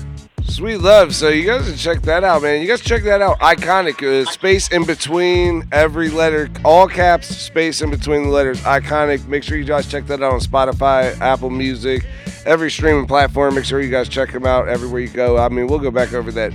[0.50, 1.14] Sweet Love.
[1.14, 2.60] So you guys can check that out, man.
[2.60, 3.38] You guys check that out.
[3.38, 4.02] Iconic.
[4.02, 6.50] Uh, space in between every letter.
[6.64, 8.60] All caps, space in between the letters.
[8.62, 9.26] Iconic.
[9.26, 12.04] Make sure you guys check that out on Spotify, Apple Music,
[12.44, 13.54] every streaming platform.
[13.54, 15.38] Make sure you guys check them out everywhere you go.
[15.38, 16.52] I mean, we'll go back over that.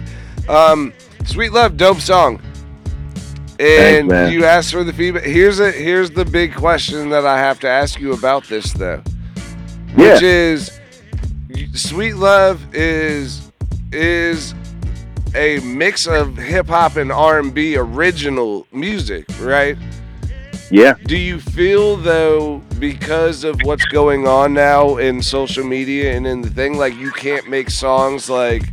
[0.49, 2.41] Um, Sweet Love, dope song.
[3.59, 4.33] And man.
[4.33, 5.23] you asked for the feedback.
[5.23, 9.01] Here's a here's the big question that I have to ask you about this though.
[9.95, 10.77] Which is
[11.73, 13.44] Sweet Love is
[13.95, 14.53] is
[15.33, 19.77] a mix of hip hop and R&B original music, right?
[20.71, 20.95] Yeah.
[21.05, 26.41] Do you feel though because of what's going on now in social media and in
[26.41, 28.63] the thing like you can't make songs like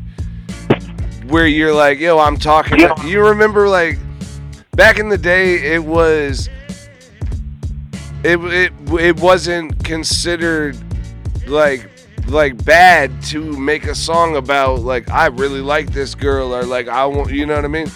[1.27, 2.95] where you're like, "Yo, I'm talking." Yeah.
[3.05, 3.99] You remember like
[4.73, 6.49] back in the day it was
[8.25, 10.77] it it it wasn't considered
[11.47, 11.89] like
[12.29, 16.89] like bad to make a song about like I really like this girl or like
[16.89, 17.91] I want you know what I mean?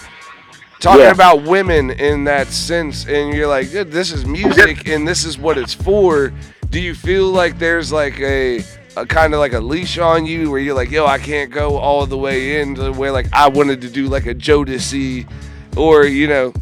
[0.80, 1.10] Talking Yeah.
[1.12, 5.38] about women in that sense and you're like, "Yeah, this is music and this is
[5.38, 6.32] what it's for.
[6.70, 8.62] Do you feel like there's like a
[8.96, 11.76] a kind of like a leash on you where you're like, yo, I can't go
[11.76, 15.26] all the way in to where like I wanted to do like a Jodeci
[15.76, 16.52] or, you know,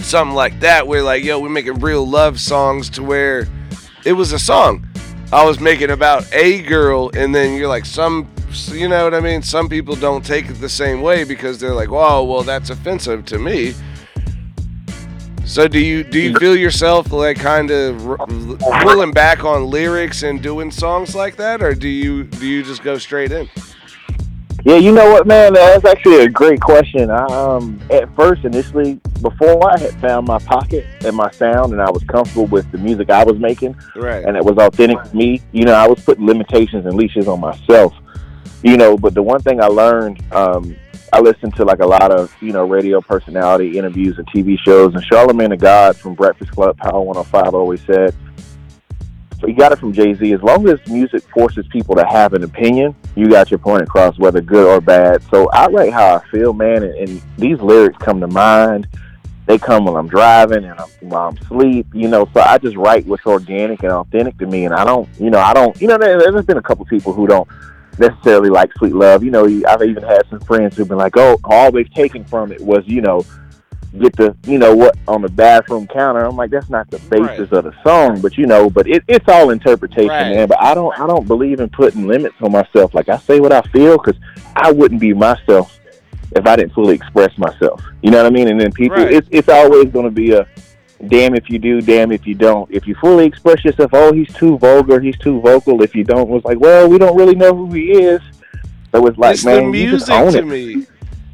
[0.00, 3.46] something like that where like yo we're making real love songs to where
[4.04, 4.86] it was a song
[5.32, 8.26] i was making about a girl and then you're like some
[8.70, 9.42] you know what i mean?
[9.42, 13.24] Some people don't take it the same way because they're like whoa well that's offensive
[13.26, 13.74] to me.
[15.44, 18.26] So do you do you feel yourself like kind of r-
[18.82, 22.82] pulling back on lyrics and doing songs like that or do you do you just
[22.82, 23.48] go straight in
[24.64, 25.54] Yeah, you know what, man?
[25.54, 27.10] That's actually a great question.
[27.10, 31.80] I, um, at first, initially, before I had found my pocket and my sound, and
[31.80, 35.16] I was comfortable with the music I was making, right and it was authentic to
[35.16, 37.94] me, you know, I was putting limitations and leashes on myself,
[38.62, 38.96] you know.
[38.96, 40.74] But the one thing I learned, um,
[41.12, 44.92] I listened to like a lot of, you know, radio personality interviews and TV shows,
[44.92, 48.14] and Charlemagne the God from Breakfast Club, Power 105, always said,
[49.40, 50.32] so he got it from Jay Z.
[50.32, 54.18] As long as music forces people to have an opinion, you got your point across,
[54.18, 55.22] whether good or bad.
[55.24, 58.88] So I write how I feel, man, and, and these lyrics come to mind.
[59.46, 62.28] they come when I'm driving and I'm, while I'm asleep, you know.
[62.34, 65.38] So I just write what's organic and authentic to me, and I don't, you know,
[65.38, 65.98] I don't, you know.
[65.98, 67.48] There, there's been a couple people who don't
[67.98, 69.24] necessarily like sweet love.
[69.24, 72.52] You know, I've even had some friends who've been like, "Oh, all they've taken from
[72.52, 73.24] it was, you know,
[74.00, 77.38] get the, you know, what on the bathroom counter." I'm like, that's not the basis
[77.38, 77.52] Right.
[77.52, 80.30] of the song, but you know, but it, it's all interpretation, Right.
[80.34, 80.48] man.
[80.48, 82.94] But I don't, I don't believe in putting limits on myself.
[82.94, 84.20] Like I say what I feel because
[84.56, 85.78] I wouldn't be myself
[86.36, 87.82] if I didn't fully express myself.
[88.02, 88.48] You know what I mean?
[88.48, 89.12] And then people, Right.
[89.14, 90.46] it's it's always going to be a
[91.06, 92.68] damn if you do, damn if you don't.
[92.72, 95.82] If you fully express yourself, oh, he's too vulgar, he's too vocal.
[95.82, 98.20] If you don't, it's like, well, we don't really know who he is.
[98.92, 100.46] So it's like, it's man, the you just music own to it.
[100.46, 100.86] me.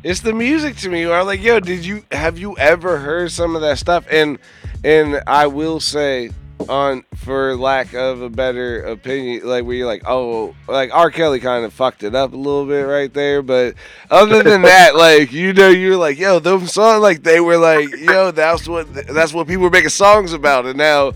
[0.05, 1.11] It's the music to me.
[1.11, 4.07] I'm like, yo, did you have you ever heard some of that stuff?
[4.11, 4.39] And
[4.85, 6.29] and I will say,
[6.69, 11.11] on for lack of a better opinion, like where you're like, oh, like R.
[11.11, 13.41] Kelly kind of fucked it up a little bit right there.
[13.41, 13.77] But
[14.11, 17.89] other than that, like you know, you're like, yo, those songs, like they were like,
[17.97, 21.15] yo, that's what that's what people were making songs about, and now,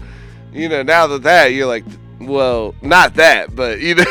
[0.50, 1.84] you know, now that that you're like.
[2.20, 4.04] Well, not that, but you know,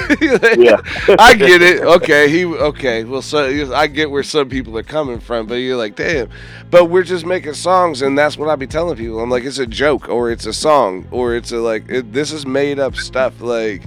[0.58, 0.78] Yeah.
[1.20, 1.82] I get it.
[1.82, 3.04] Okay, he okay.
[3.04, 6.30] Well, so I get where some people are coming from, but you're like, damn.
[6.72, 9.20] But we're just making songs, and that's what I be telling people.
[9.20, 12.32] I'm like, it's a joke, or it's a song, or it's a like, it, this
[12.32, 13.42] is made up stuff.
[13.42, 13.84] Like,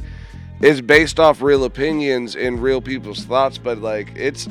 [0.61, 4.48] it's based off real opinions and real people's thoughts, but like, it's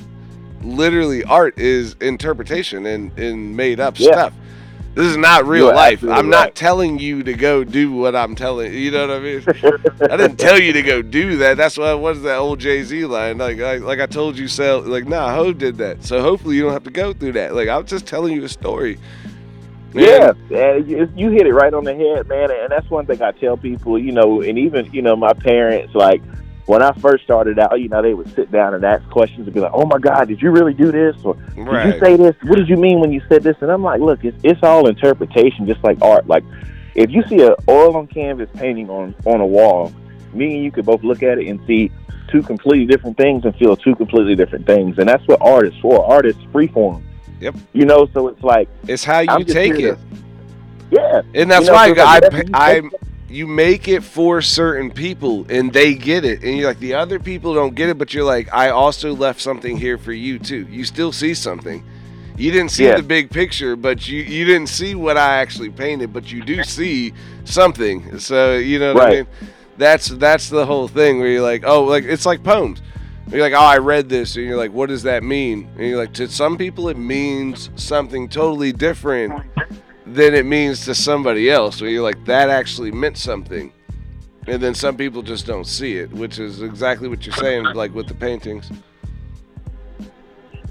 [0.63, 4.11] literally art is interpretation and and made up Yeah.
[4.11, 4.33] stuff.
[4.99, 6.03] This is not real You're life.
[6.03, 8.73] I'm not telling you to go do what I'm telling.
[8.73, 9.43] You know what I mean?
[10.11, 11.55] I didn't tell you to go do that.
[11.55, 13.37] That's why what is that old Jay Z line?
[13.37, 14.81] Like, I, like I told you, sell.
[14.81, 16.03] Like, nah, Hov did that.
[16.03, 17.55] So hopefully you don't have to go through that.
[17.55, 18.99] Like, I'm just telling you a story.
[19.93, 22.51] Yeah, yeah, you hit it right on the head, man.
[22.51, 25.95] And that's one thing I tell people, you know, and even you know my parents,
[25.95, 26.21] like
[26.69, 29.53] when I first started out, you know, they would sit down and ask questions and
[29.55, 32.35] be like, "Oh my God, did you really do this?" or "Did you say this?
[32.43, 34.87] What did you mean when you said this?" And I'm like, "Look, it's it's all
[34.87, 36.27] interpretation, just like art.
[36.27, 36.43] Like
[36.93, 39.91] if you see an oil on canvas painting on on a wall,
[40.31, 41.89] me and you could both look at it and see
[42.27, 44.99] two completely different things and feel two completely different things.
[44.99, 46.05] And that's what art is for.
[46.05, 47.01] Art is freeform.
[47.39, 47.55] Yep.
[47.73, 49.97] You know, so it's like, It's how you I'm take it, to-
[50.91, 51.21] yeah.
[51.33, 52.81] and that's You know, why like I, I,
[53.29, 57.19] you make it for certain people, and they get it, and you're like the other
[57.19, 60.65] people don't get it, but you're like, I also left something here for you too.
[60.69, 61.83] You still see something.
[62.37, 62.95] You didn't see Yeah.
[62.95, 66.63] the big picture, but you you didn't see what I actually painted, but you do
[66.63, 67.13] see
[67.45, 68.19] something.
[68.19, 69.15] So you know what I Right.
[69.17, 69.27] mean.
[69.77, 72.81] That's that's the whole thing where you're like, oh, like it's like poems.
[73.31, 75.67] You're like, oh, I read this, and you're like, what does that mean?
[75.77, 79.33] And you're like, to some people, it means something totally different
[80.13, 81.81] than it means to somebody else.
[81.81, 83.71] Where you're like, that actually meant something,
[84.47, 87.93] and then some people just don't see it, which is exactly what you're saying, like
[87.93, 88.71] with the paintings.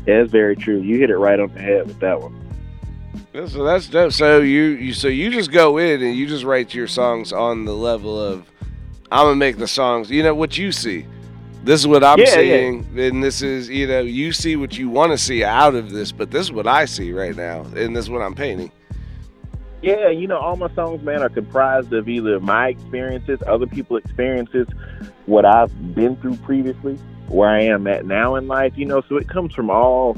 [0.07, 0.81] Yeah, it's very true.
[0.81, 2.35] You hit it right on the head with that one.
[3.35, 4.13] Yeah, So that's dope.
[4.13, 7.65] So you, you so you just go in and you just write your songs on
[7.67, 8.51] the level of
[9.13, 10.11] I'm gonna make the songs.
[10.11, 11.07] You know what you see.
[11.65, 12.35] This is what I'm Yeah, yeah.
[12.35, 15.91] seeing, and this is you know you see what you want to see out of
[15.91, 18.71] this, but this is what I see right now, and this is what I'm painting.
[19.81, 24.03] Yeah, you know, all my songs, man, are comprised of either my experiences, other people's
[24.05, 24.67] experiences,
[25.27, 26.97] what I've been through previously,
[27.29, 30.17] where I am at now in life, you know, so it comes from all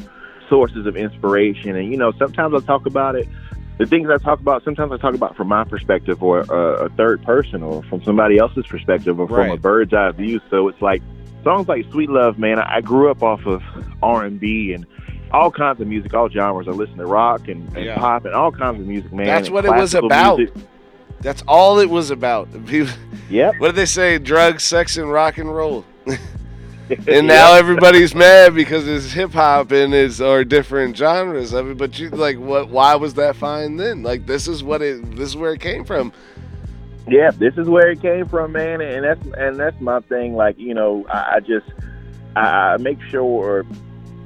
[0.49, 1.77] sources of inspiration.
[1.77, 3.29] And, you know, sometimes I talk about it,
[3.77, 6.89] the things I talk about, sometimes I talk about from my perspective or a, a
[6.91, 10.41] third person or from somebody else's perspective or from a bird's eye view.
[10.49, 11.03] So it's like
[11.45, 13.63] songs like Sweet Love, man, I, I grew up off of
[14.03, 14.87] R&B and
[15.33, 16.67] all kinds of music, all genres.
[16.69, 17.97] I listen to rock and, and Yeah.
[17.99, 19.27] pop and all kinds of music, man.
[19.27, 20.39] That's what it was about.
[20.39, 20.55] music.
[21.21, 22.49] That's all it was about.
[23.31, 23.55] Yep.
[23.59, 24.19] what did they say?
[24.19, 25.85] Drugs, sex, and rock and roll.
[27.07, 31.79] and now everybody's mad because it's hip hop and it's or different genres of it.
[31.79, 32.69] But you like what?
[32.71, 34.03] Why was that fine then?
[34.03, 35.15] Like this is what it.
[35.15, 36.13] This is where it came from.
[37.07, 40.35] yeah, this is where it came from, man, and that's and that's my thing.
[40.35, 41.67] Like you know, I, I just
[42.35, 42.41] I,
[42.73, 43.65] I make sure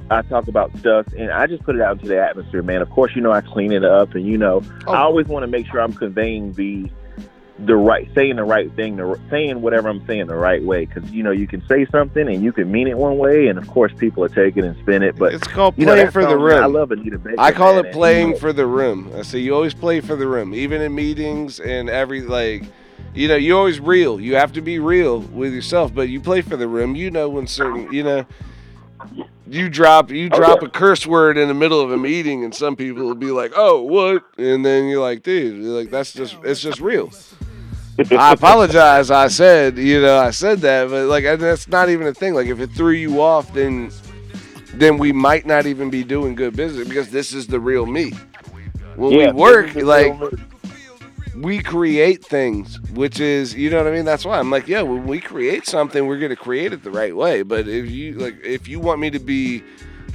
[0.09, 2.81] I talk about stuff, and I just put it out into the atmosphere, man.
[2.81, 4.93] Of course, you know I clean it up, and you know Oh.
[4.93, 6.89] I always want to make sure I'm conveying the
[7.59, 11.09] the right, saying the right thing, the, saying whatever I'm saying the right way, because
[11.11, 13.67] you know you can say something and you can mean it one way, and of
[13.67, 15.15] course people are taking and spin it.
[15.17, 16.61] But it's called you know, playing for the room.
[16.61, 17.39] I love Anita Baker.
[17.39, 19.11] I call man, it and, playing you know, for the room.
[19.15, 22.63] I say you always play for the room, even in meetings and every like,
[23.13, 24.19] you know, you always real.
[24.19, 26.95] You have to be real with yourself, but you play for the room.
[26.95, 28.25] You know when certain, you know,
[29.47, 32.75] you drop you drop a curse word in the middle of a meeting, and some
[32.75, 36.37] people will be like, "Oh, what?" And then you're like, "Dude, you're like that's just
[36.43, 37.11] it's just real."
[38.11, 39.09] I apologize.
[39.09, 42.33] I said, you know, I said that, but like and that's not even a thing.
[42.33, 43.91] Like if it threw you off, then
[44.73, 48.11] then we might not even be doing good business because this is the real me.
[48.95, 50.13] when Yeah, we work, like
[51.41, 54.05] we create things, which is, you know what I mean?
[54.05, 57.15] That's why I'm like, yeah, when we create something, we're gonna create it the right
[57.15, 57.43] way.
[57.43, 59.63] But if you like, if you want me to be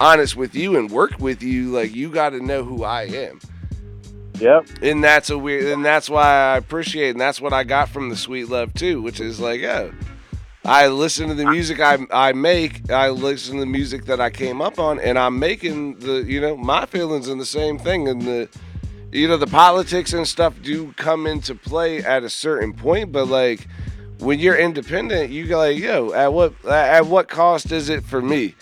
[0.00, 3.40] honest with you and work with you, like you got to know who I am.
[4.40, 4.68] Yep.
[4.80, 8.08] and that's a weird and that's why i appreciate and that's what i got from
[8.08, 9.92] the sweet love too which is like oh
[10.64, 14.30] i listen to the music i i make i listen to the music that i
[14.30, 18.08] came up on and i'm making the you know my feelings in the same thing
[18.08, 18.48] and the
[19.12, 23.26] you know the politics and stuff do come into play at a certain point but
[23.26, 23.68] like
[24.18, 28.22] when you're independent you go like yo at what at what cost is it for
[28.22, 28.56] me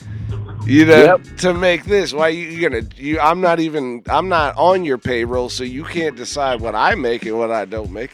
[0.67, 1.23] you know Yep.
[1.39, 4.99] to make this why you you gonna you i'm not even i'm not on your
[4.99, 8.13] payroll so you can't decide what i make and what i don't make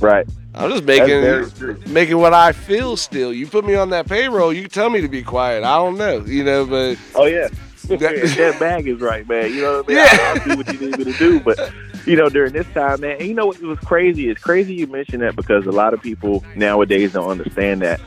[0.00, 0.26] Right.
[0.54, 1.50] i'm just making
[1.86, 5.08] making what i feel still you put me on that payroll you tell me to
[5.08, 7.48] be quiet i don't know you know but Oh yeah.
[7.82, 7.98] That-
[8.36, 9.52] that bag is right, man.
[9.52, 9.96] You know what I mean?
[9.98, 10.08] Yeah.
[10.10, 11.40] I'll, I'll do what you need me to do.
[11.40, 11.72] But
[12.06, 14.28] you know, during this time, man, and you know what was crazy?
[14.28, 18.00] It's crazy you mentioned that because a lot of people nowadays don't understand that.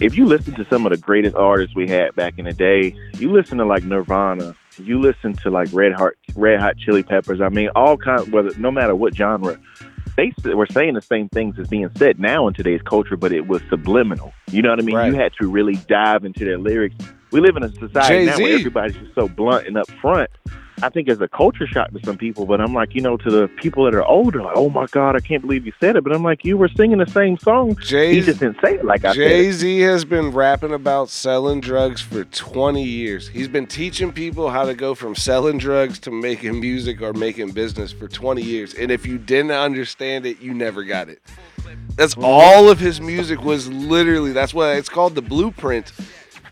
[0.00, 2.94] If you listen to some of the greatest artists we had back in the day,
[3.14, 7.40] you listen to like Nirvana, you listen to like Red Hot Red Hot Chili Peppers.
[7.40, 9.58] I mean, all kind whether no matter what genre,
[10.16, 13.46] they were saying the same things as being said now in today's culture, but it
[13.46, 14.32] was subliminal.
[14.50, 14.96] You know what I mean?
[14.96, 15.12] Right.
[15.12, 16.96] You had to really dive into their lyrics.
[17.34, 20.28] We live in a society now where everybody's just so blunt and upfront.
[20.82, 23.28] I think it's a culture shock to some people, but I'm like, you know, to
[23.28, 26.04] the people that are older, like, oh my God, I can't believe you said it.
[26.04, 27.70] But I'm like, you were singing the same song.
[27.70, 29.16] He Jay just didn't say it like I said.
[29.16, 29.50] Jay.
[29.50, 33.26] Z has been rapping about selling drugs for 20 years.
[33.26, 37.50] He's been teaching people how to go from selling drugs to making music or making
[37.50, 38.74] business for 20 years.
[38.74, 41.20] And if you didn't understand it, you never got it.
[41.96, 42.26] That's mm-hmm.
[42.26, 45.92] all of his music was literally, that's what it's called the blueprint.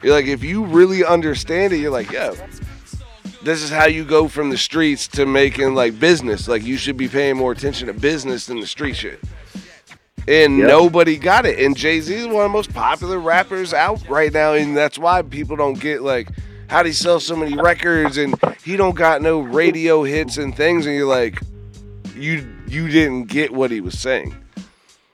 [0.02, 2.34] You're like, if you really understand it, you're like, yo,
[3.42, 6.48] this is how you go from the streets to making like business.
[6.48, 9.20] Like, you should be paying more attention to business than the street shit
[10.28, 10.68] and Yep.
[10.68, 11.58] nobody got it.
[11.58, 14.98] And Jay Z is one of the most popular rappers out right now, and that's
[14.98, 16.28] why people don't get like
[16.68, 18.34] how would he sell so many records and
[18.64, 21.40] he don't got no radio hits and things, and you're like,
[22.16, 24.34] you you didn't get what he was saying.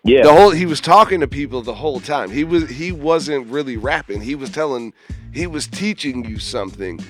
[0.09, 0.23] Yeah.
[0.23, 2.31] The whole he was talking to people the whole time.
[2.31, 4.21] He was he wasn't really rapping.
[4.21, 4.93] He was telling
[5.33, 7.01] he was teaching you something.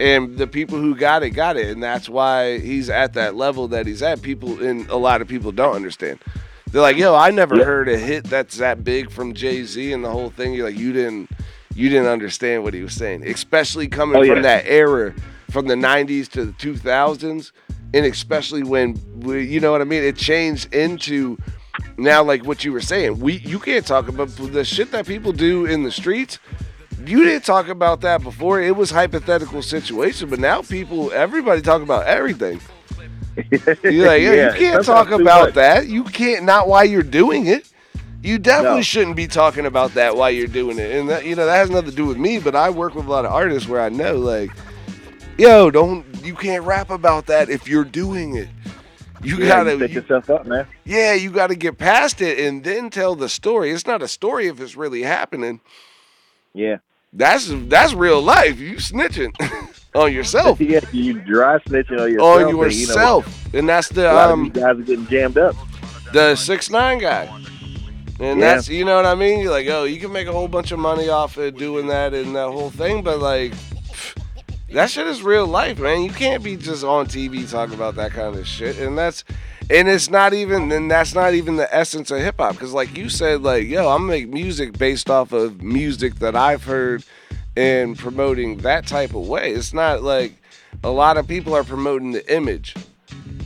[0.00, 3.68] And the people who got it got it, and that's why he's at that level
[3.68, 4.22] that he's at.
[4.22, 6.18] People and a lot of people don't understand.
[6.70, 7.64] They're like, "Yo, I never Yeah.
[7.64, 10.78] heard a hit that's that big from Jay Z and the whole thing." You're like,
[10.78, 11.30] "You didn't,
[11.74, 15.14] you didn't understand what he was saying, especially coming Oh, from that era,
[15.50, 17.52] from the '90s to the 2000s,
[17.92, 20.02] and especially when we, you know what I mean.
[20.02, 21.36] It changed into
[21.96, 23.18] now, like what you were saying.
[23.20, 26.38] We, you can't talk about the shit that people do in the streets.
[27.04, 28.60] You didn't talk about that before.
[28.60, 32.60] It was hypothetical situation, but now people, everybody talk about everything.
[33.82, 35.88] You're like, yeah, you can't talk about that.
[35.88, 37.68] You can't not while you're doing it.
[38.22, 38.82] You definitely No.
[38.82, 40.92] shouldn't be talking about that while you're doing it.
[40.92, 43.06] And that you know, that has nothing to do with me, but I work with
[43.06, 44.50] a lot of artists where I know like,
[45.38, 48.48] yo, don't you can't rap about that if you're doing it.
[49.22, 50.66] You Yeah, gotta you set you- yourself up, man.
[50.84, 53.70] yeah, you gotta get past it and then tell the story.
[53.70, 55.60] It's not a story if it's really happening.
[56.54, 56.76] Yeah.
[57.12, 58.58] That's that's real life.
[58.58, 59.32] You snitching
[59.94, 60.60] on yourself.
[60.60, 62.36] yeah, you dry snitching on yourself.
[62.36, 63.54] on and, you know, yourself.
[63.54, 65.54] and that's the a lot of um guys are getting jammed up.
[66.12, 67.26] the six nine guy.
[68.18, 68.54] And Yeah.
[68.54, 69.40] that's you know what I mean?
[69.40, 72.12] You're like, oh, you can make a whole bunch of money off of doing that
[72.14, 73.52] and that whole thing, but like
[74.72, 76.02] that shit is real life, man.
[76.02, 78.78] You can't be just on TV talking about that kind of shit.
[78.78, 79.24] And that's
[79.70, 82.56] and it's not even and that's not even the essence of hip hop.
[82.56, 86.64] Cause like you said, like, yo, I'm make music based off of music that I've
[86.64, 87.04] heard
[87.56, 89.52] and promoting that type of way.
[89.52, 90.34] It's not like
[90.82, 92.74] a lot of people are promoting the image.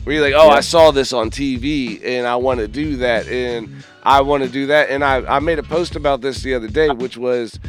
[0.03, 3.27] Where you're like, oh, I saw this on TV and I want to do that
[3.27, 4.89] and I want to do that.
[4.89, 7.59] And I, I made a post about this the other day, which was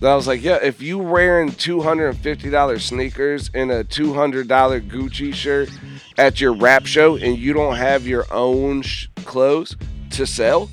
[0.00, 4.46] that I was like, yeah, if you wearing $250 sneakers and a $200
[4.88, 5.70] Gucci shirt
[6.16, 9.76] at your rap show and you don't have your own sh- clothes
[10.10, 10.70] to sell,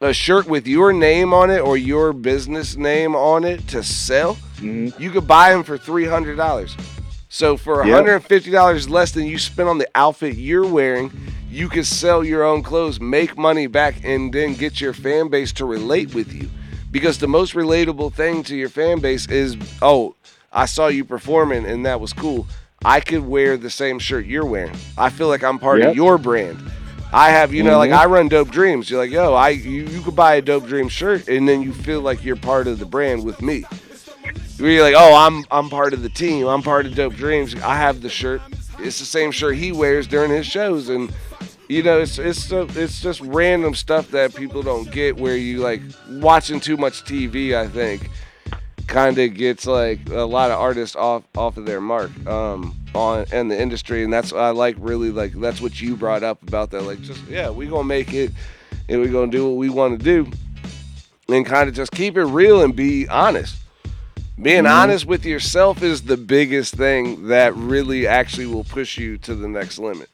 [0.00, 4.36] a shirt with your name on it or your business name on it to sell,
[4.56, 5.00] mm-hmm.
[5.00, 6.80] you could buy them for $300.
[7.28, 8.00] So for Yeah.
[8.00, 11.10] $150 less than you spent on the outfit you're wearing,
[11.50, 15.52] you could sell your own clothes, make money back, and then get your fan base
[15.54, 16.48] to relate with you.
[16.92, 20.14] Because the most relatable thing to your fan base is, oh,
[20.52, 22.46] I saw you performing and that was cool.
[22.84, 24.76] I could wear the same shirt you're wearing.
[24.98, 25.90] I feel like I'm part Yep.
[25.90, 26.58] of your brand.
[27.12, 27.98] I have, you know, like Mhm.
[27.98, 28.88] I run Dope Dreams.
[28.90, 31.72] You're like, yo, I you, you could buy a Dope Dream shirt and then you
[31.72, 33.64] feel like you're part of the brand with me.
[34.58, 36.46] Where you're like, oh, I'm I'm part of the team.
[36.46, 37.54] I'm part of Dope Dreams.
[37.62, 38.40] I have the shirt.
[38.78, 41.12] it's the same shirt he wears during his shows, and
[41.72, 45.16] you know, it's it's it's just random stuff that people don't get.
[45.16, 48.10] Where you like watching too much TV, I think,
[48.86, 53.24] kind of gets like a lot of artists off off of their mark um, on
[53.32, 56.70] and the industry, and that's I like really like that's what you brought up about
[56.72, 56.82] that.
[56.82, 58.32] Like, just yeah, we gonna make it,
[58.90, 60.30] and we gonna do what we want to do,
[61.28, 63.56] and kind of just keep it real and be honest.
[64.40, 64.66] Being Mm-hmm.
[64.74, 69.46] honest with yourself is the biggest thing that really actually will push you to the
[69.48, 70.10] next limit.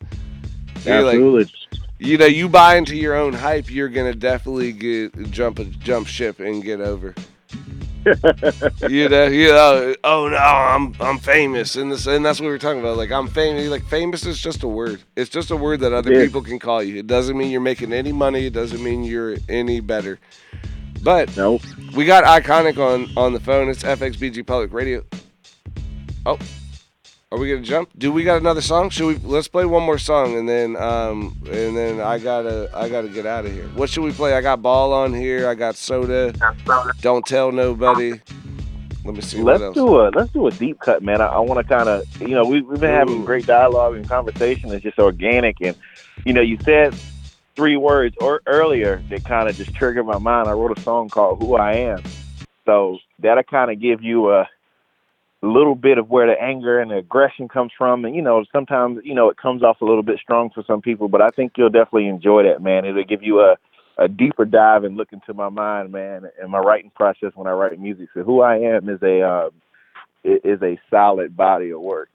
[0.85, 1.53] You're like, Absolutely.
[1.99, 6.07] you know, you buy into your own hype, you're gonna definitely get jump a jump
[6.07, 7.15] ship and get over.
[8.89, 12.53] you know, you know, oh no, I'm I'm famous, and this and that's what we
[12.53, 12.97] are talking about.
[12.97, 13.69] Like I'm famous.
[13.69, 15.03] Like famous is just a word.
[15.17, 16.25] It's just a word that other Yeah.
[16.25, 16.97] people can call you.
[16.97, 18.47] It doesn't mean you're making any money.
[18.47, 20.19] It doesn't mean you're any better.
[21.03, 21.63] But Nope.
[21.95, 23.69] we got iconic on on the phone.
[23.69, 25.05] It's FXBG Public Radio.
[26.25, 26.39] Oh,
[27.31, 27.91] are we gonna jump?
[27.99, 28.89] Do we got another song?
[28.89, 29.29] Should we?
[29.29, 33.27] Let's play one more song and then um and then I gotta I gotta get
[33.27, 33.69] out of here.
[33.75, 34.33] What should we play?
[34.33, 35.49] I got ball on here.
[35.49, 36.33] I got soda.
[37.01, 38.21] Don't tell nobody.
[39.05, 39.75] Let me see Let's what else.
[39.75, 41.21] do a let's do a deep cut, man.
[41.21, 44.09] I, I want to kind of you know we we've been having great dialogue and
[44.09, 44.71] conversation.
[44.73, 45.77] It's just organic, and
[46.25, 46.95] you know you said
[47.57, 50.49] three words or earlier that kind of just triggered my mind.
[50.49, 52.03] I wrote a song called "Who I Am,"
[52.65, 54.49] so that'll kind of give you a
[55.47, 58.05] little bit of where the anger and the aggression comes from.
[58.05, 60.83] And you know sometimes you know it comes off a little bit strong for some
[60.83, 62.85] people, but I think you'll definitely enjoy that, man.
[62.85, 63.57] It'll give you a
[63.99, 67.53] a deeper dive and look into my mind, man, and my writing process when I
[67.53, 68.09] write music.
[68.15, 69.51] So who I am is a uh,
[70.25, 72.09] is a solid body of work.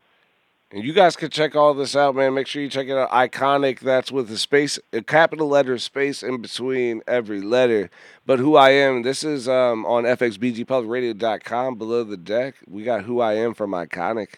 [0.74, 2.34] And you guys can check all this out, man.
[2.34, 3.12] Make sure you check it out.
[3.12, 3.82] Iconic.
[3.82, 7.92] That's with a space, a capital letter space in between every letter.
[8.26, 9.04] But who I am.
[9.04, 11.76] This is um, on fxbgpublicradio.com.
[11.76, 14.38] Below the deck, we got who I am from Iconic.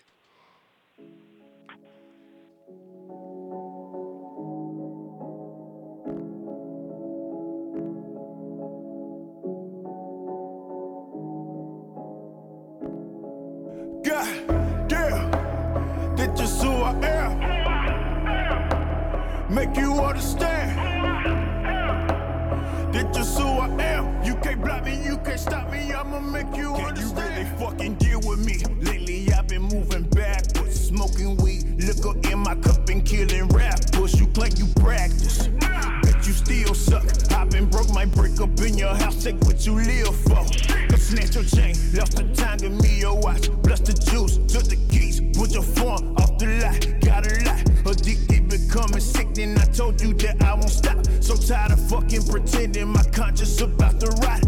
[27.36, 28.57] Really fucking deal with me?
[28.81, 34.19] Lately I've been moving backwards, smoking weed, liquor in my cup and killing rappers.
[34.19, 37.03] You claim you practice, bet you still suck.
[37.31, 40.45] I've been broke, might break up in your house, take what you live for.
[40.89, 43.51] Come snatch your chain, lost the time, give me your watch.
[43.63, 47.01] Bless the juice, took the keys, put your phone off the lot.
[47.01, 47.61] Got a lot,
[47.91, 49.33] addicted, becoming sick.
[49.33, 51.05] Then I told you that I won't stop.
[51.19, 54.44] So tired of fucking pretending my conscience about to rot.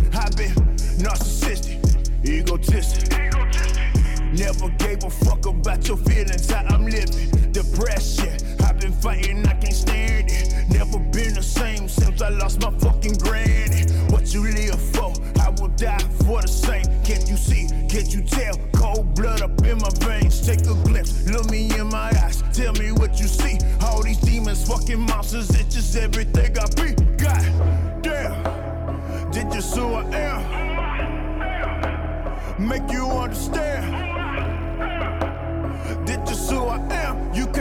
[5.10, 6.77] Fuck about your feelings, how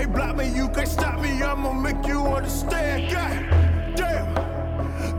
[0.06, 1.42] can't block me, you can't stop me.
[1.42, 3.10] I'ma make you understand.
[3.10, 4.34] God damn.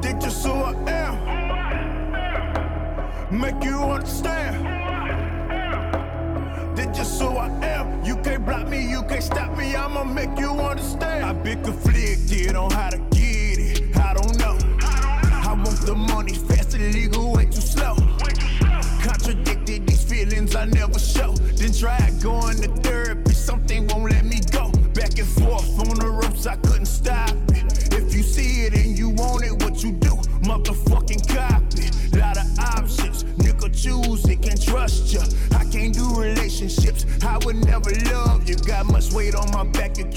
[0.02, 1.18] This just who I am.
[3.42, 4.66] Make you understand.
[6.78, 8.06] This just who I am.
[8.06, 9.76] You can't block me, you can't stop me.
[9.76, 11.26] I'ma make you understand.
[11.26, 13.98] I've been conflicted on how to get it.
[13.98, 14.58] I don't know.
[14.82, 17.96] I want the money fast and legal, way too slow.
[19.02, 21.34] Contradicted these feelings I never show.
[21.34, 23.27] Then tried going to therapy,
[26.48, 27.94] I couldn't stop it.
[27.94, 30.16] If you see it and you want it, what you do?
[30.48, 32.18] Motherfucking copy.
[32.18, 35.22] Lot of options, nigga choose it, can't trust ya.
[35.58, 38.56] I can't do relationships, I would never love you.
[38.56, 40.17] Got much weight on my back, accumulated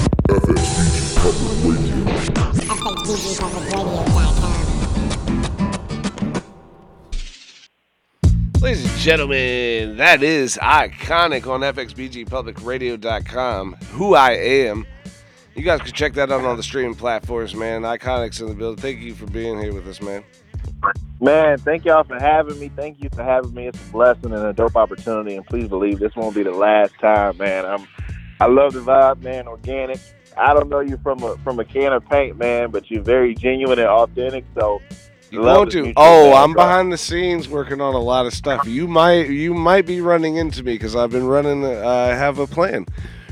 [8.61, 13.73] Ladies and gentlemen, that is iconic on FXBGPublicRadio.com.
[13.93, 14.85] Who I am.
[15.55, 17.81] You guys can check that out on the streaming platforms, man.
[17.81, 18.79] Iconics in the building.
[18.79, 20.23] Thank you for being here with us, man.
[21.19, 22.69] Man, thank y'all for having me.
[22.75, 23.69] Thank you for having me.
[23.69, 25.35] It's a blessing and a dope opportunity.
[25.35, 27.65] And please believe this won't be the last time, man.
[27.65, 27.87] I'm,
[28.39, 29.47] I love the vibe, man.
[29.47, 29.97] Organic.
[30.37, 33.35] I don't know you from a from a can of paint, man, but you're very
[33.35, 34.45] genuine and authentic.
[34.55, 34.81] So
[35.29, 35.93] You love want is to?
[35.97, 38.65] Oh, I'm behind the scenes working on a lot of stuff.
[38.65, 41.63] You might you might be running into me because I've been running.
[41.65, 42.85] uh, I have a plan.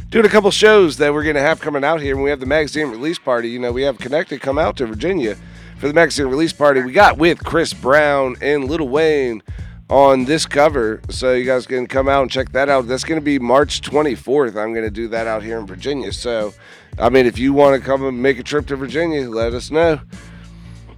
[0.10, 2.46] Doing a couple shows that we're gonna have coming out here, and we have the
[2.48, 3.50] magazine release party.
[3.50, 5.36] You know, we have Konnected come out to Virginia
[5.78, 6.82] for the magazine release party.
[6.82, 9.44] We got with Chris Brown and Lil Wayne
[9.90, 12.88] on this cover, so you guys can come out and check that out.
[12.88, 14.56] That's gonna be March 24th.
[14.56, 16.12] I'm gonna do that out here in Virginia.
[16.12, 16.54] So,
[16.98, 19.72] I mean, if you want to come and make a trip to Virginia, let us
[19.72, 20.00] know.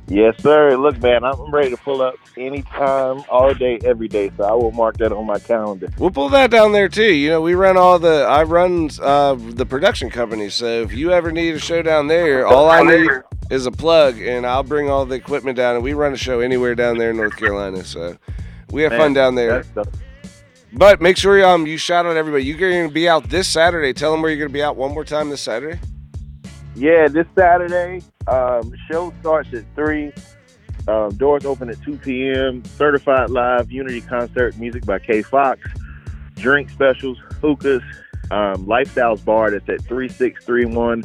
[0.08, 0.76] Yes, sir.
[0.76, 4.30] Look, man, I'm ready to pull up anytime, all day, every day.
[4.36, 5.88] So I will mark that on my calendar.
[5.98, 7.14] We'll pull that down there too.
[7.14, 10.50] You know, we run all the I run uh, the production company.
[10.50, 13.10] So if you ever need a show down there, all I need
[13.50, 15.76] is a plug, and I'll bring all the equipment down.
[15.76, 17.86] And we run a show anywhere down there in North Carolina.
[17.86, 18.18] So
[18.70, 19.64] we have fun down there.
[20.74, 22.46] But make sure um you shout out everybody.
[22.46, 23.94] You're going to be out this Saturday.
[23.94, 25.80] Tell them where you're going to be out one more time this Saturday.
[26.76, 30.14] Yeah, this Saturday, um, show starts at 3.
[30.88, 32.64] Um, doors open at 2 p.m.
[32.66, 35.60] Certified live Unity concert music by K Fox.
[36.36, 37.84] Drink specials, hookahs,
[38.32, 41.04] um, Lifestyles Bar that's at 3631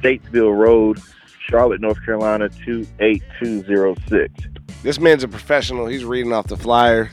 [0.00, 1.00] Statesville Road,
[1.48, 4.32] Charlotte, North Carolina 28206.
[4.82, 5.86] This man's a professional.
[5.86, 7.10] He's reading off the flyer.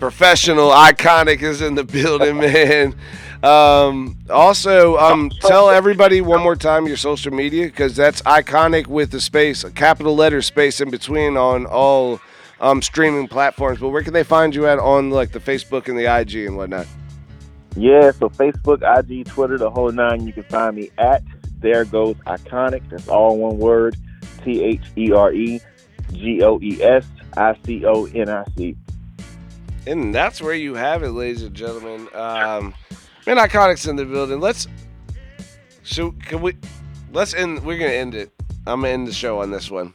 [0.00, 2.94] Professional, iconic is in the building, man.
[3.42, 9.10] Um, also, um, tell everybody one more time your social media because that's iconic with
[9.10, 12.20] the space, a capital letter space in between on all
[12.60, 13.80] um, streaming platforms.
[13.80, 16.56] But where can they find you at on like the Facebook and the IG and
[16.56, 16.86] whatnot?
[17.76, 20.26] Yeah, so Facebook, IG, Twitter, the whole nine.
[20.26, 21.22] You can find me at
[21.58, 22.88] There Goes Iconic.
[22.88, 23.96] That's all one word.
[24.42, 25.12] T H E
[29.86, 32.08] And that's where you have it, ladies and gentlemen.
[32.14, 32.74] Um,
[33.26, 34.38] man, iconics in the building.
[34.40, 34.68] Let's.
[35.82, 36.56] So can we?
[37.12, 37.64] Let's end.
[37.64, 38.30] We're gonna end it.
[38.66, 39.92] I'm gonna end the show on this one.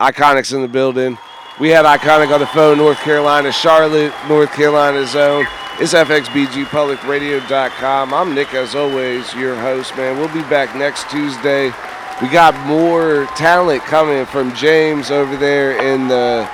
[0.00, 1.18] Iconics in the building.
[1.58, 2.78] We had iconic on the phone.
[2.78, 5.46] North Carolina, Charlotte, North Carolina zone.
[5.78, 8.14] It's FXBGPublicRadio.com.
[8.14, 9.96] I'm Nick, as always, your host.
[9.96, 11.72] Man, we'll be back next Tuesday.
[12.20, 16.46] We got more talent coming from James over there in the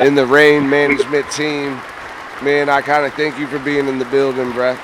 [0.00, 1.80] in the Rain management team.
[2.42, 4.78] Man, I kind of thank you for being in the building, bruh.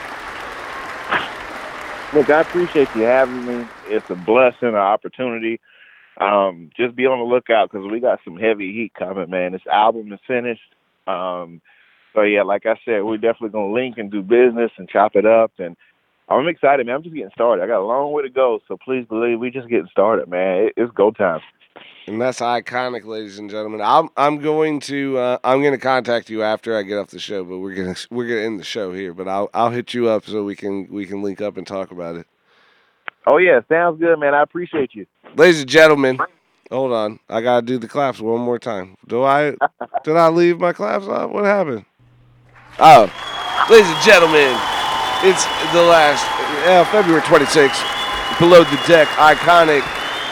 [2.15, 3.67] Look, I appreciate you having me.
[3.89, 5.61] It's a blessing, an opportunity.
[6.21, 9.53] Um, just be on the lookout because we got some heavy heat coming, man.
[9.53, 10.75] This album is finished.
[11.07, 11.61] Um,
[12.15, 15.27] so yeah, like I said, we're definitely gonna link and do business and chop it
[15.27, 15.53] up.
[15.59, 15.77] And
[16.29, 16.97] I'm excited, man.
[16.97, 17.63] I'm just getting started.
[17.63, 20.71] I got a long way to go, so please believe we just getting started, man.
[20.77, 21.41] It's go time.
[22.07, 23.81] And that's iconic, ladies and gentlemen.
[23.81, 27.21] I'm I'm going to uh, I'm going to contact you after I get off the
[27.21, 29.15] show, but we're gonna we're gonna end the show here.
[29.15, 31.91] But I'll I'll hit you up so we can we can link up and talk
[31.93, 32.27] about it,
[33.27, 34.35] Oh yeah, sounds good, man.
[34.35, 35.07] I appreciate you.
[35.37, 36.19] ladies and gentlemen.
[36.71, 38.97] Hold on, I gotta do the claps one more time.
[39.07, 39.57] Do I
[40.05, 41.31] did I leave my claps off?
[41.31, 41.85] What happened?
[42.79, 43.11] Oh,
[43.71, 44.57] ladies and gentlemen,
[45.23, 46.25] it's the last
[46.67, 48.39] uh, February 26th.
[48.39, 49.83] Below the deck, iconic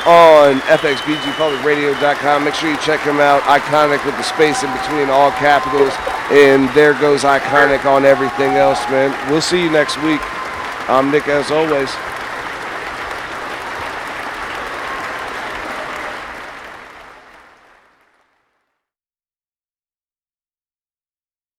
[0.09, 2.45] on FXBGPublicRadio.com.
[2.45, 3.43] Make sure you check him out.
[3.43, 5.93] Iconic with the space in between all capitals.
[6.33, 9.13] And there goes Iconic on everything else, man.
[9.31, 10.23] We'll see you next week.
[10.89, 11.93] I'm Nick, as always.